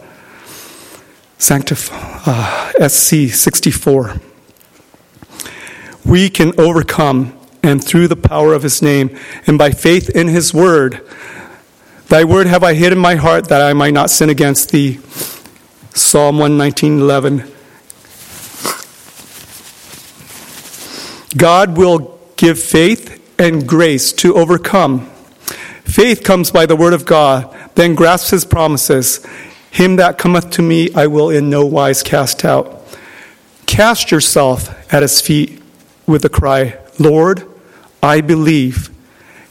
[1.39, 1.91] Sanctif-
[2.27, 4.21] uh, SC 64.
[6.05, 10.53] We can overcome, and through the power of his name, and by faith in his
[10.53, 11.01] word,
[12.11, 14.99] Thy word have I hid in my heart that I might not sin against thee.
[15.95, 17.49] Psalm 119:11.
[21.37, 25.07] God will give faith and grace to overcome.
[25.85, 29.25] Faith comes by the word of God, then grasps his promises.
[29.71, 32.83] Him that cometh to me I will in no wise cast out.
[33.67, 35.63] Cast yourself at his feet
[36.07, 37.47] with the cry, Lord,
[38.03, 38.91] I believe.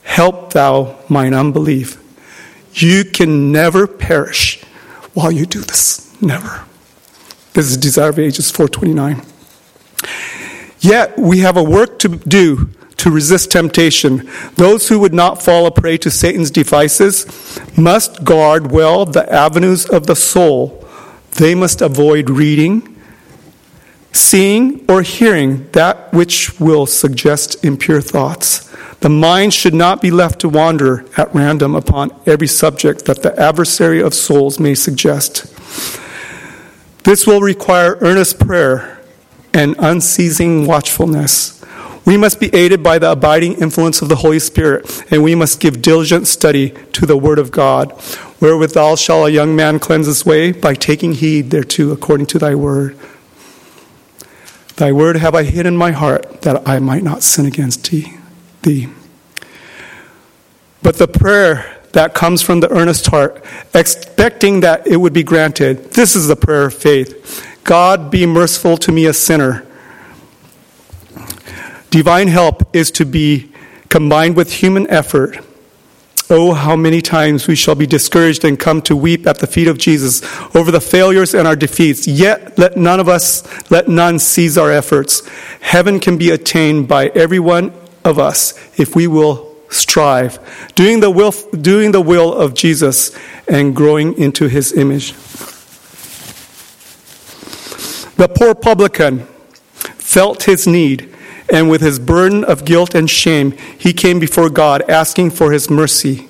[0.04, 2.04] Help thou mine unbelief.
[2.74, 4.62] You can never perish
[5.14, 6.22] while you do this.
[6.22, 6.66] Never.
[7.54, 9.22] This is Desire of Ages 429.
[10.80, 14.30] Yet we have a work to do to resist temptation.
[14.56, 17.26] Those who would not fall a prey to Satan's devices
[17.78, 20.86] must guard well the avenues of the soul.
[21.32, 22.98] They must avoid reading,
[24.12, 28.68] seeing, or hearing that which will suggest impure thoughts.
[29.00, 33.38] The mind should not be left to wander at random upon every subject that the
[33.40, 35.46] adversary of souls may suggest.
[37.06, 38.99] This will require earnest prayer
[39.54, 41.64] and unceasing watchfulness.
[42.06, 45.60] We must be aided by the abiding influence of the Holy Spirit, and we must
[45.60, 47.92] give diligent study to the Word of God.
[48.40, 50.52] Wherewithal shall a young man cleanse his way?
[50.52, 52.98] By taking heed thereto according to thy word.
[54.78, 58.88] Thy word have I hid in my heart that I might not sin against thee.
[60.82, 65.92] But the prayer that comes from the earnest heart, expecting that it would be granted,
[65.92, 67.46] this is the prayer of faith.
[67.70, 69.64] God, be merciful to me, a sinner.
[71.92, 73.52] Divine help is to be
[73.90, 75.38] combined with human effort.
[76.32, 79.68] Oh, how many times we shall be discouraged and come to weep at the feet
[79.68, 80.24] of Jesus
[80.56, 82.08] over the failures and our defeats.
[82.08, 85.22] Yet let none of us, let none seize our efforts.
[85.62, 87.72] Heaven can be attained by everyone
[88.04, 90.40] of us if we will strive,
[90.74, 93.16] doing the will, doing the will of Jesus
[93.48, 95.14] and growing into his image.
[98.20, 99.20] The poor publican
[99.96, 101.16] felt his need,
[101.50, 105.70] and with his burden of guilt and shame, he came before God asking for his
[105.70, 106.28] mercy.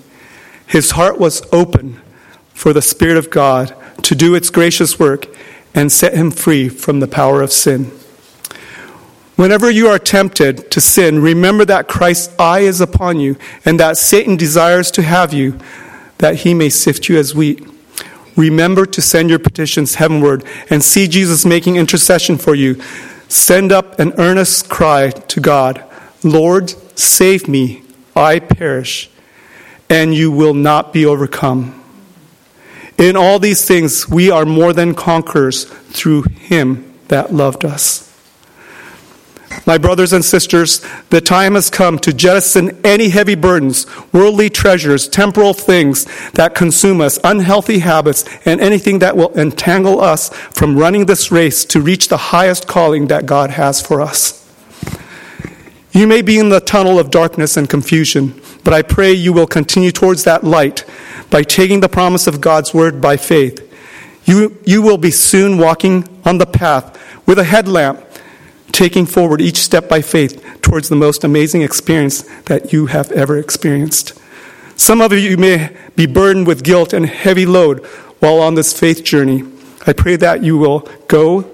[0.67, 1.99] His heart was open
[2.53, 5.25] for the Spirit of God to do its gracious work
[5.73, 7.85] and set him free from the power of sin.
[9.35, 13.35] Whenever you are tempted to sin, remember that Christ's eye is upon you
[13.65, 15.57] and that Satan desires to have you,
[16.19, 17.67] that he may sift you as wheat.
[18.39, 22.81] Remember to send your petitions heavenward and see Jesus making intercession for you.
[23.27, 25.83] Send up an earnest cry to God
[26.23, 27.83] Lord, save me,
[28.15, 29.09] I perish,
[29.89, 31.83] and you will not be overcome.
[32.97, 38.08] In all these things, we are more than conquerors through him that loved us.
[39.65, 45.07] My brothers and sisters, the time has come to jettison any heavy burdens, worldly treasures,
[45.07, 51.05] temporal things that consume us, unhealthy habits, and anything that will entangle us from running
[51.05, 54.35] this race to reach the highest calling that God has for us.
[55.91, 59.47] You may be in the tunnel of darkness and confusion, but I pray you will
[59.47, 60.85] continue towards that light
[61.29, 63.65] by taking the promise of God's word by faith.
[64.25, 66.95] You, you will be soon walking on the path
[67.25, 68.03] with a headlamp
[68.71, 73.37] taking forward each step by faith towards the most amazing experience that you have ever
[73.37, 74.19] experienced.
[74.75, 77.85] Some of you may be burdened with guilt and heavy load
[78.19, 79.43] while on this faith journey.
[79.85, 81.49] I pray that you will go,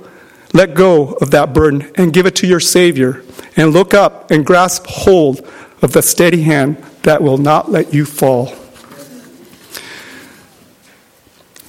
[0.53, 3.23] let go of that burden and give it to your Savior,
[3.57, 5.41] and look up and grasp hold
[5.81, 8.53] of the steady hand that will not let you fall.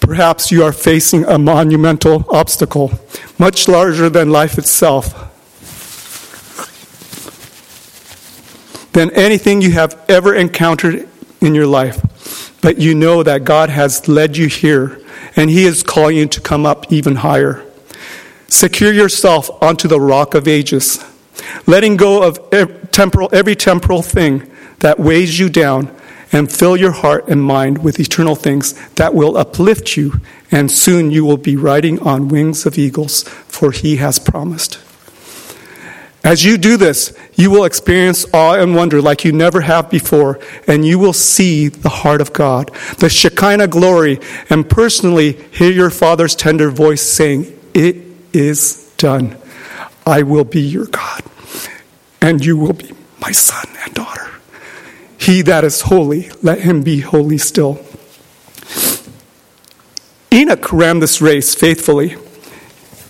[0.01, 2.93] Perhaps you are facing a monumental obstacle,
[3.39, 5.26] much larger than life itself.
[8.97, 11.07] Than anything you have ever encountered
[11.43, 12.57] in your life.
[12.63, 14.99] But you know that God has led you here,
[15.37, 17.63] and He is calling you to come up even higher.
[18.49, 21.05] Secure yourself onto the rock of ages,
[21.67, 25.95] letting go of every temporal, every temporal thing that weighs you down,
[26.33, 31.11] and fill your heart and mind with eternal things that will uplift you, and soon
[31.11, 34.86] you will be riding on wings of eagles, for He has promised.
[36.27, 40.41] As you do this, you will experience awe and wonder like you never have before,
[40.67, 44.19] and you will see the heart of God, the Shekinah glory,
[44.51, 47.99] and personally hear your Father's tender voice saying, It
[48.33, 49.37] is done.
[50.05, 51.23] I will be your God,
[52.21, 54.29] and you will be my son and daughter.
[55.17, 57.79] He that is holy, let him be holy still.
[60.33, 62.17] Enoch ran this race faithfully,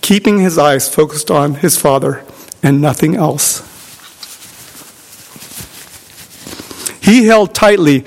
[0.01, 2.23] keeping his eyes focused on his Father
[2.63, 3.63] and nothing else.
[7.01, 8.03] He held tightly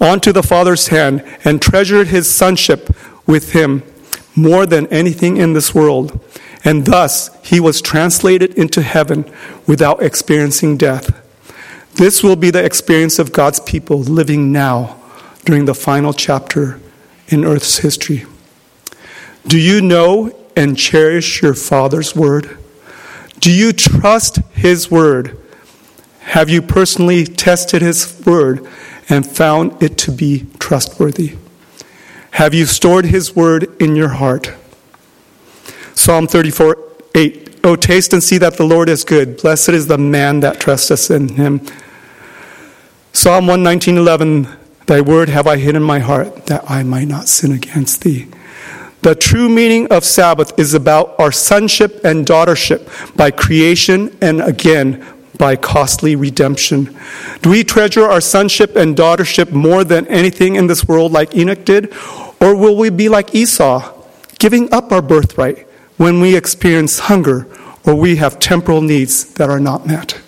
[0.00, 2.94] onto the Father's hand and treasured his sonship
[3.26, 3.82] with him
[4.34, 6.20] more than anything in this world.
[6.64, 9.24] And thus he was translated into heaven
[9.66, 11.18] without experiencing death.
[11.94, 15.00] This will be the experience of God's people living now
[15.44, 16.80] during the final chapter
[17.28, 18.26] in Earth's history.
[19.46, 22.58] Do you know and cherish your Father's word?
[23.42, 25.36] Do you trust His Word?
[26.20, 28.64] Have you personally tested His Word
[29.08, 31.36] and found it to be trustworthy?
[32.30, 34.52] Have you stored His Word in your heart?
[35.92, 36.76] Psalm 34
[37.16, 37.58] 8.
[37.64, 39.42] Oh, taste and see that the Lord is good.
[39.42, 41.66] Blessed is the man that trusteth in Him.
[43.12, 44.46] Psalm 119 11.
[44.86, 48.28] Thy word have I hid in my heart that I might not sin against thee.
[49.02, 55.04] The true meaning of Sabbath is about our sonship and daughtership by creation and again
[55.38, 56.96] by costly redemption.
[57.42, 61.64] Do we treasure our sonship and daughtership more than anything in this world like Enoch
[61.64, 61.92] did?
[62.40, 63.92] Or will we be like Esau,
[64.38, 67.48] giving up our birthright when we experience hunger
[67.84, 70.20] or we have temporal needs that are not met?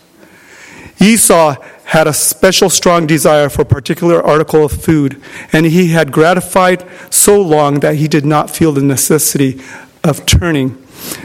[1.00, 1.54] Esau
[1.84, 5.20] had a special strong desire for a particular article of food,
[5.52, 9.60] and he had gratified so long that he did not feel the necessity
[10.02, 10.76] of turning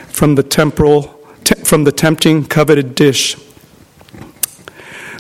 [0.10, 1.16] from the temporal
[1.64, 3.36] from the tempting coveted dish.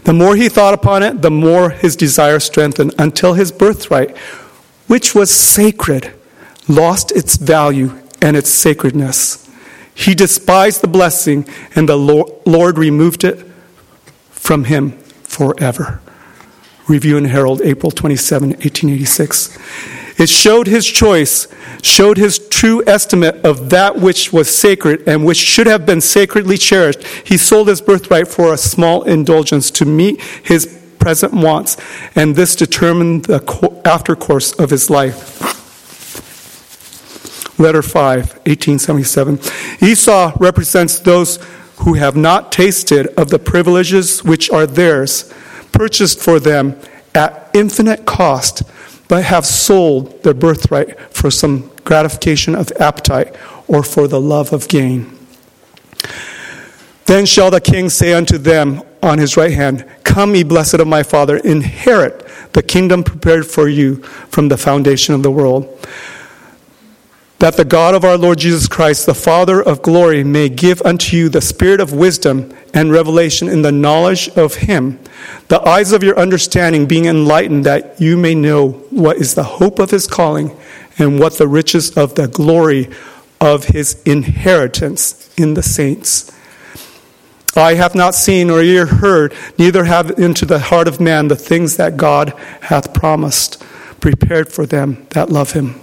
[0.03, 4.15] The more he thought upon it, the more his desire strengthened until his birthright,
[4.87, 6.13] which was sacred,
[6.67, 9.49] lost its value and its sacredness.
[9.95, 13.45] He despised the blessing, and the Lord removed it
[14.29, 14.98] from him
[15.39, 16.01] forever.
[16.89, 19.57] Review and Herald, April 27, 1886.
[20.19, 21.47] It showed his choice,
[21.81, 26.57] showed his true estimate of that which was sacred and which should have been sacredly
[26.57, 27.03] cherished.
[27.25, 31.77] He sold his birthright for a small indulgence to meet his present wants,
[32.15, 35.47] and this determined the aftercourse of his life.
[37.57, 38.15] Letter 5,
[38.45, 39.39] 1877.
[39.81, 41.39] Esau represents those
[41.79, 45.33] who have not tasted of the privileges which are theirs,
[45.71, 46.79] purchased for them
[47.15, 48.63] at infinite cost,
[49.07, 53.35] but have sold their birthright for some gratification of appetite
[53.67, 55.17] or for the love of gain.
[57.05, 60.87] Then shall the king say unto them on his right hand, Come, ye blessed of
[60.87, 63.97] my Father, inherit the kingdom prepared for you
[64.29, 65.65] from the foundation of the world
[67.39, 71.15] that the God of our Lord Jesus Christ, the Father of glory, may give unto
[71.15, 74.99] you the spirit of wisdom and revelation in the knowledge of Him,
[75.47, 79.79] the eyes of your understanding being enlightened, that you may know what is the hope
[79.79, 80.57] of His calling
[80.97, 82.89] and what the riches of the glory
[83.39, 86.31] of His inheritance in the saints
[87.55, 91.35] Eye have not seen, nor ear heard, neither have into the heart of man the
[91.35, 93.61] things that God hath promised,
[93.99, 95.81] prepared for them that love him.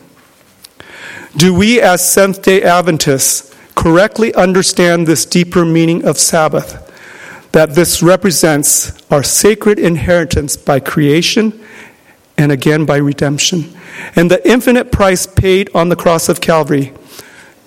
[1.36, 6.82] Do we, as Seventh day Adventists, correctly understand this deeper meaning of Sabbath?
[7.52, 11.58] That this represents our sacred inheritance by creation
[12.38, 13.74] and again by redemption,
[14.14, 16.92] and the infinite price paid on the cross of Calvary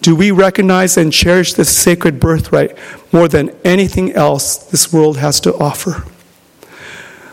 [0.01, 2.77] do we recognize and cherish this sacred birthright
[3.11, 6.05] more than anything else this world has to offer?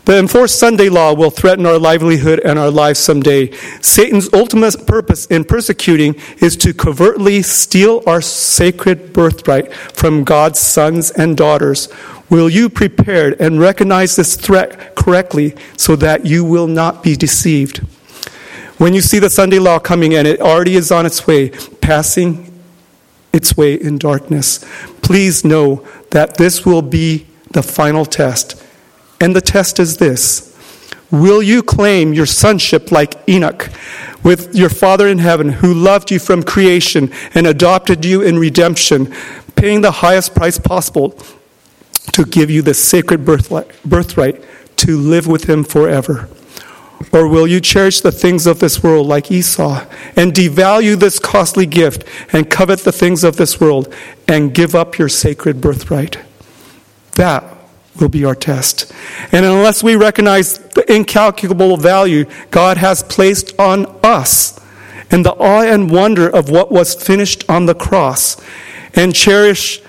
[0.06, 3.50] The enforced Sunday law will threaten our livelihood and our lives someday.
[3.80, 11.10] Satan's ultimate purpose in persecuting is to covertly steal our sacred birthright from God's sons
[11.10, 11.88] and daughters.
[12.30, 17.78] Will you prepare and recognize this threat correctly so that you will not be deceived?
[18.78, 21.48] When you see the Sunday law coming and it already is on its way,
[21.80, 22.62] passing
[23.32, 24.64] its way in darkness.
[25.02, 28.62] Please know that this will be the final test.
[29.20, 30.54] And the test is this
[31.10, 33.70] Will you claim your sonship like Enoch
[34.22, 39.14] with your Father in heaven who loved you from creation and adopted you in redemption,
[39.54, 41.16] paying the highest price possible
[42.12, 44.44] to give you the sacred birthright
[44.76, 46.28] to live with him forever?
[47.12, 49.86] Or will you cherish the things of this world like Esau
[50.16, 53.94] and devalue this costly gift and covet the things of this world
[54.26, 56.18] and give up your sacred birthright?
[57.12, 57.55] That
[58.00, 58.92] will be our test.
[59.32, 64.60] And unless we recognize the incalculable value God has placed on us
[65.10, 68.40] and the awe and wonder of what was finished on the cross
[68.94, 69.80] and cherish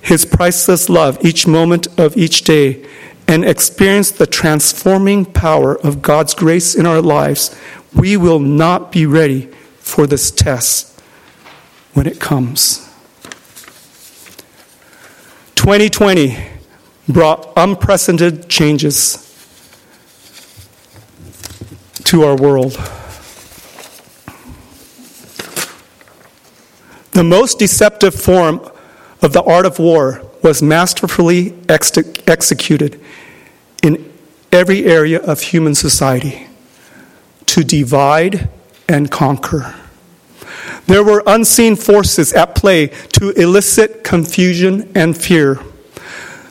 [0.00, 2.86] his priceless love each moment of each day
[3.26, 7.54] and experience the transforming power of God's grace in our lives,
[7.94, 10.98] we will not be ready for this test
[11.92, 12.88] when it comes.
[15.56, 16.57] 2020
[17.08, 19.24] brought unprecedented changes
[22.04, 22.72] to our world.
[27.12, 28.60] The most deceptive form
[29.22, 31.96] of the art of war was masterfully ex-
[32.26, 33.00] executed
[33.82, 34.12] in
[34.52, 36.46] every area of human society
[37.46, 38.48] to divide
[38.88, 39.74] and conquer.
[40.86, 45.60] There were unseen forces at play to elicit confusion and fear.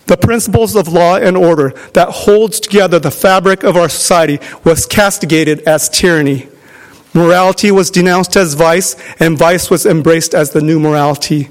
[0.07, 4.85] The principles of law and order that holds together the fabric of our society was
[4.85, 6.47] castigated as tyranny.
[7.13, 11.45] Morality was denounced as vice, and vice was embraced as the new morality.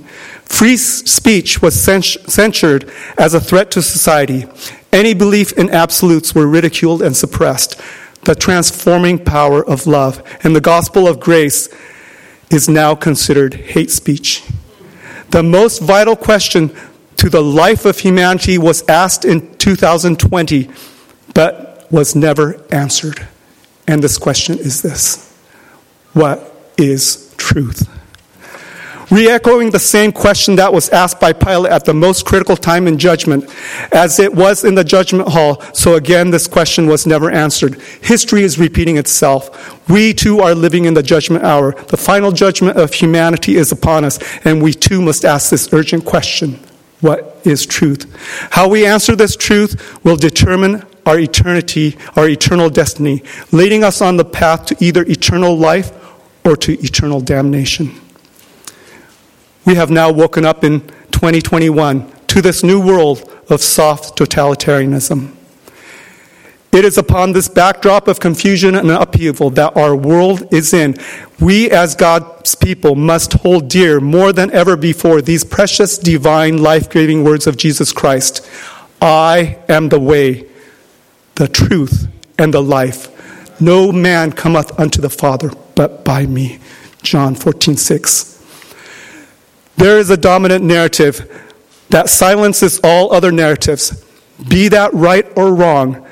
[0.45, 4.47] Free speech was censured as a threat to society.
[4.93, 7.81] Any belief in absolutes were ridiculed and suppressed.
[8.25, 11.69] The transforming power of love and the gospel of grace
[12.51, 14.45] is now considered hate speech.
[15.31, 16.75] The most vital question
[17.17, 20.71] to the life of humanity was asked in 2020,
[21.35, 23.27] but was never answered.
[23.89, 25.33] And this question is this
[26.13, 27.89] What is truth?
[29.11, 32.87] re echoing the same question that was asked by Pilate at the most critical time
[32.87, 33.45] in judgment,
[33.93, 35.61] as it was in the judgment hall.
[35.73, 37.81] So again, this question was never answered.
[38.03, 39.89] History is repeating itself.
[39.89, 41.73] We too are living in the judgment hour.
[41.87, 46.05] The final judgment of humanity is upon us, and we too must ask this urgent
[46.05, 46.59] question
[47.01, 48.07] What is truth?
[48.53, 53.23] How we answer this truth will determine our eternity, our eternal destiny,
[53.53, 55.93] leading us on the path to either eternal life
[56.45, 58.01] or to eternal damnation
[59.67, 60.81] we have now woken up in
[61.11, 65.33] 2021 to this new world of soft totalitarianism.
[66.77, 70.95] It is upon this backdrop of confusion and upheaval that our world is in.
[71.41, 76.91] We, as God's people, must hold dear more than ever before these precious, divine, life
[76.91, 78.47] giving words of Jesus Christ
[79.01, 80.51] I am the way,
[81.37, 82.09] the truth,
[82.39, 83.59] and the life.
[83.59, 86.59] No man cometh unto the Father but by me.
[87.03, 88.45] John 14, 6.
[89.79, 91.27] There is a dominant narrative
[91.89, 94.05] that silences all other narratives,
[94.47, 96.06] be that right or wrong.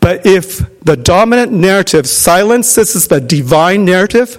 [0.00, 4.38] But if the dominant narrative silences the divine narrative,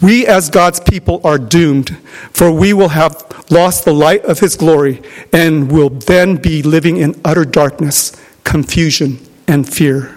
[0.00, 1.96] we as God's people are doomed,
[2.32, 6.98] for we will have lost the light of His glory and will then be living
[6.98, 8.12] in utter darkness,
[8.44, 9.18] confusion,
[9.48, 10.15] and fear.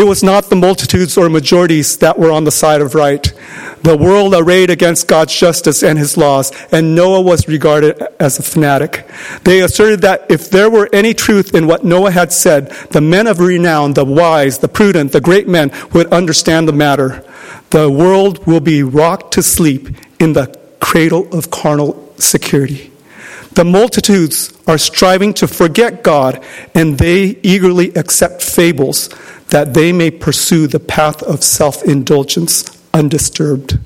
[0.00, 3.22] It was not the multitudes or majorities that were on the side of right.
[3.82, 8.42] The world arrayed against God's justice and his laws, and Noah was regarded as a
[8.42, 9.06] fanatic.
[9.44, 13.26] They asserted that if there were any truth in what Noah had said, the men
[13.26, 17.22] of renown, the wise, the prudent, the great men would understand the matter.
[17.68, 22.90] The world will be rocked to sleep in the cradle of carnal security.
[23.52, 26.42] The multitudes are striving to forget God,
[26.74, 29.10] and they eagerly accept fables
[29.50, 33.78] that they may pursue the path of self indulgence undisturbed.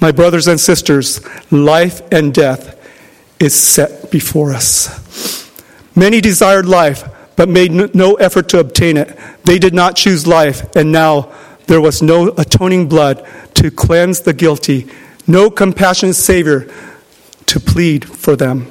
[0.00, 1.20] My brothers and sisters,
[1.50, 2.76] life and death
[3.40, 5.50] is set before us.
[5.96, 7.04] Many desired life,
[7.36, 9.16] but made no effort to obtain it.
[9.44, 11.32] They did not choose life, and now
[11.66, 14.86] there was no atoning blood to cleanse the guilty,
[15.26, 16.70] no compassionate Savior
[17.46, 18.70] to plead for them.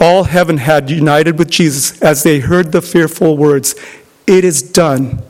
[0.00, 3.74] All heaven had united with Jesus as they heard the fearful words,
[4.26, 5.22] It is done.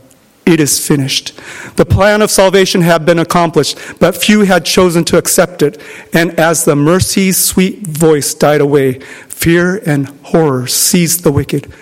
[0.47, 1.32] It is finished.
[1.76, 5.80] The plan of salvation had been accomplished, but few had chosen to accept it.
[6.12, 11.72] And as the mercy's sweet voice died away, fear and horror seized the wicked.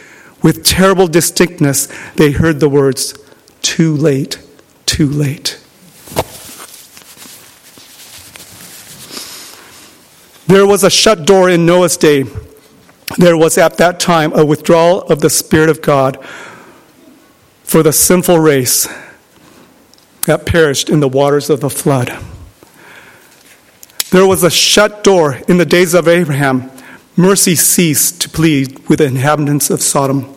[0.42, 3.18] With terrible distinctness, they heard the words,
[3.62, 4.38] Too late,
[4.86, 5.58] too late.
[10.46, 12.24] There was a shut door in Noah's day.
[13.18, 16.24] There was at that time a withdrawal of the Spirit of God
[17.72, 18.86] for the sinful race
[20.26, 22.08] that perished in the waters of the flood.
[24.10, 26.70] There was a shut door in the days of Abraham.
[27.16, 30.36] Mercy ceased to plead with the inhabitants of Sodom.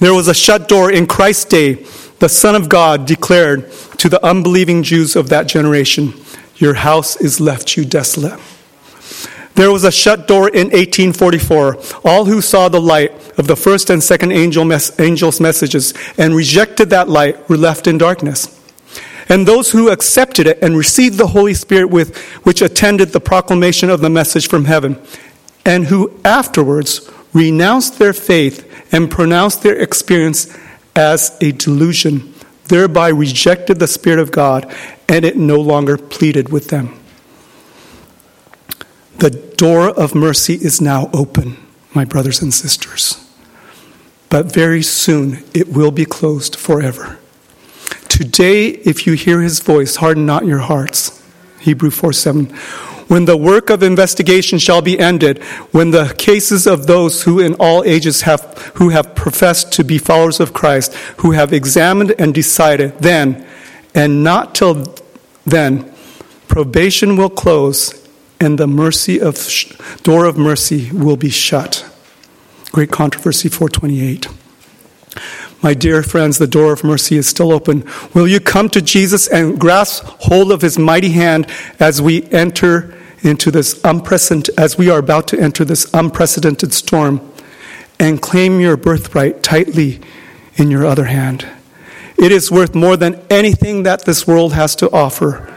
[0.00, 1.74] There was a shut door in Christ's day.
[2.20, 6.14] The Son of God declared to the unbelieving Jews of that generation,
[6.56, 8.40] Your house is left you desolate.
[9.54, 11.78] There was a shut door in 1844.
[12.04, 16.34] All who saw the light of the first and second angel mes- angel's messages and
[16.34, 18.60] rejected that light were left in darkness.
[19.28, 23.90] And those who accepted it and received the Holy Spirit with which attended the proclamation
[23.90, 25.00] of the message from heaven,
[25.64, 30.54] and who afterwards renounced their faith and pronounced their experience
[30.94, 32.34] as a delusion,
[32.68, 34.72] thereby rejected the Spirit of God,
[35.08, 36.98] and it no longer pleaded with them.
[39.24, 41.56] The door of mercy is now open,
[41.94, 43.26] my brothers and sisters.
[44.28, 47.18] But very soon it will be closed forever.
[48.10, 51.22] Today, if you hear his voice, harden not your hearts.
[51.58, 52.44] Hebrew 4 7.
[53.08, 57.54] When the work of investigation shall be ended, when the cases of those who in
[57.54, 62.34] all ages have, who have professed to be followers of Christ, who have examined and
[62.34, 63.46] decided, then,
[63.94, 64.94] and not till
[65.46, 65.90] then,
[66.46, 68.03] probation will close
[68.40, 69.36] and the mercy of
[70.02, 71.88] door of mercy will be shut.
[72.72, 74.28] Great controversy 428.
[75.62, 77.88] My dear friends, the door of mercy is still open.
[78.12, 82.94] Will you come to Jesus and grasp hold of his mighty hand as we enter
[83.22, 87.32] into this unprecedented as we are about to enter this unprecedented storm
[87.98, 90.00] and claim your birthright tightly
[90.56, 91.46] in your other hand?
[92.18, 95.50] It is worth more than anything that this world has to offer.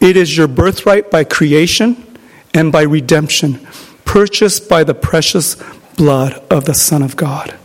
[0.00, 2.09] It is your birthright by creation
[2.54, 3.66] and by redemption,
[4.04, 5.56] purchased by the precious
[5.96, 7.56] blood of the Son of God.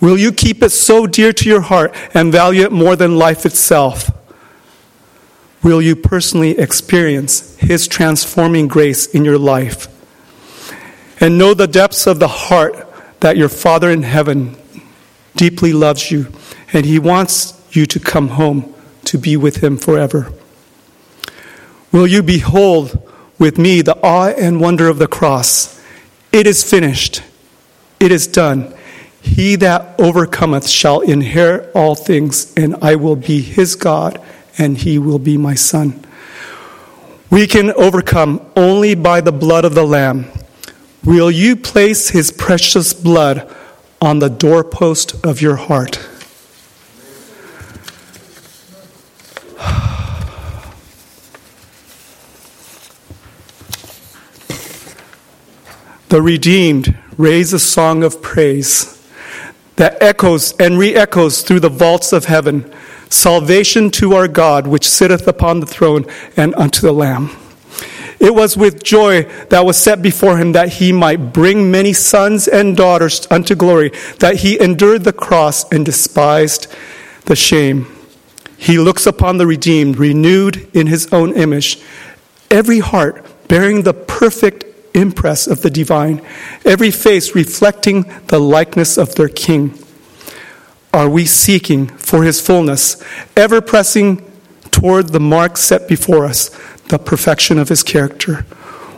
[0.00, 3.46] Will you keep it so dear to your heart and value it more than life
[3.46, 4.10] itself?
[5.62, 9.88] Will you personally experience His transforming grace in your life?
[11.18, 12.74] And know the depths of the heart
[13.20, 14.56] that your Father in heaven
[15.34, 16.32] deeply loves you
[16.72, 20.32] and He wants you to come home to be with Him forever.
[21.90, 23.05] Will you behold
[23.38, 25.80] with me the awe and wonder of the cross.
[26.32, 27.22] It is finished.
[28.00, 28.74] It is done.
[29.20, 34.20] He that overcometh shall inherit all things, and I will be his God,
[34.56, 36.04] and he will be my son.
[37.30, 40.30] We can overcome only by the blood of the Lamb.
[41.04, 43.52] Will you place his precious blood
[44.00, 45.98] on the doorpost of your heart?
[56.08, 58.92] The redeemed raise a song of praise
[59.76, 62.72] that echoes and re echoes through the vaults of heaven
[63.08, 66.04] salvation to our God, which sitteth upon the throne,
[66.36, 67.30] and unto the Lamb.
[68.18, 72.48] It was with joy that was set before him that he might bring many sons
[72.48, 76.66] and daughters unto glory, that he endured the cross and despised
[77.26, 77.86] the shame.
[78.56, 81.78] He looks upon the redeemed, renewed in his own image,
[82.50, 84.64] every heart bearing the perfect
[84.96, 86.20] impress of the divine,
[86.64, 89.78] every face reflecting the likeness of their King.
[90.92, 93.02] Are we seeking for his fullness,
[93.36, 94.24] ever pressing
[94.70, 96.48] toward the mark set before us,
[96.88, 98.46] the perfection of his character?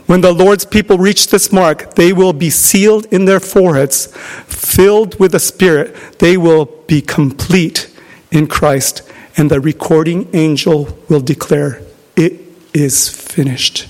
[0.07, 4.07] When the Lord's people reach this mark, they will be sealed in their foreheads,
[4.47, 5.95] filled with the Spirit.
[6.19, 7.95] They will be complete
[8.31, 9.03] in Christ,
[9.37, 11.83] and the recording angel will declare,
[12.17, 12.41] It
[12.73, 13.89] is finished.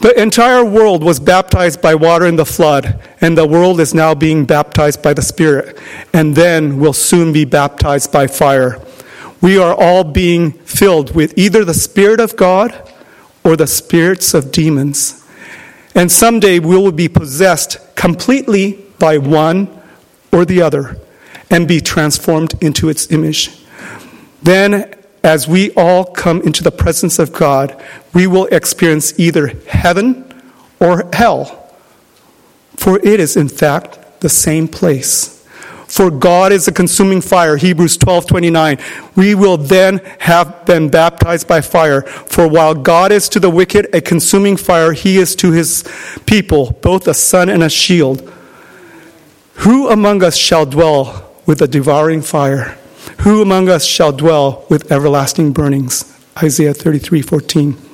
[0.00, 4.14] The entire world was baptized by water in the flood, and the world is now
[4.14, 5.78] being baptized by the Spirit,
[6.12, 8.80] and then will soon be baptized by fire.
[9.40, 12.92] We are all being filled with either the Spirit of God
[13.42, 15.24] or the spirits of demons.
[15.94, 19.68] And someday we will be possessed completely by one
[20.30, 20.98] or the other
[21.50, 23.64] and be transformed into its image.
[24.42, 27.82] Then, as we all come into the presence of God,
[28.16, 30.24] we will experience either heaven
[30.80, 31.70] or hell.
[32.78, 35.46] For it is, in fact, the same place.
[35.86, 38.78] For God is a consuming fire, Hebrews 12 29.
[39.16, 42.00] We will then have been baptized by fire.
[42.00, 45.84] For while God is to the wicked a consuming fire, he is to his
[46.24, 48.32] people both a sun and a shield.
[49.56, 52.78] Who among us shall dwell with a devouring fire?
[53.20, 56.18] Who among us shall dwell with everlasting burnings?
[56.42, 57.86] Isaiah 33 14.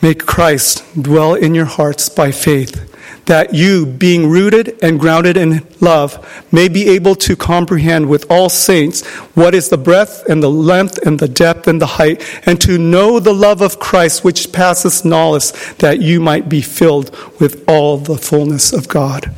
[0.00, 2.84] Make Christ dwell in your hearts by faith,
[3.26, 8.48] that you, being rooted and grounded in love, may be able to comprehend with all
[8.48, 12.60] saints what is the breadth and the length and the depth and the height, and
[12.60, 17.68] to know the love of Christ which passes knowledge, that you might be filled with
[17.68, 19.34] all the fullness of God.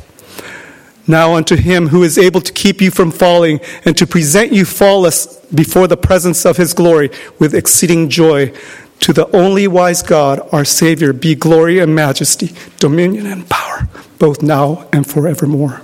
[1.07, 4.63] Now unto him who is able to keep you from falling and to present you
[4.65, 7.09] faultless before the presence of his glory
[7.39, 8.53] with exceeding joy.
[9.01, 13.89] To the only wise God, our Savior, be glory and majesty, dominion and power,
[14.19, 15.81] both now and forevermore.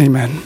[0.00, 0.42] Amen.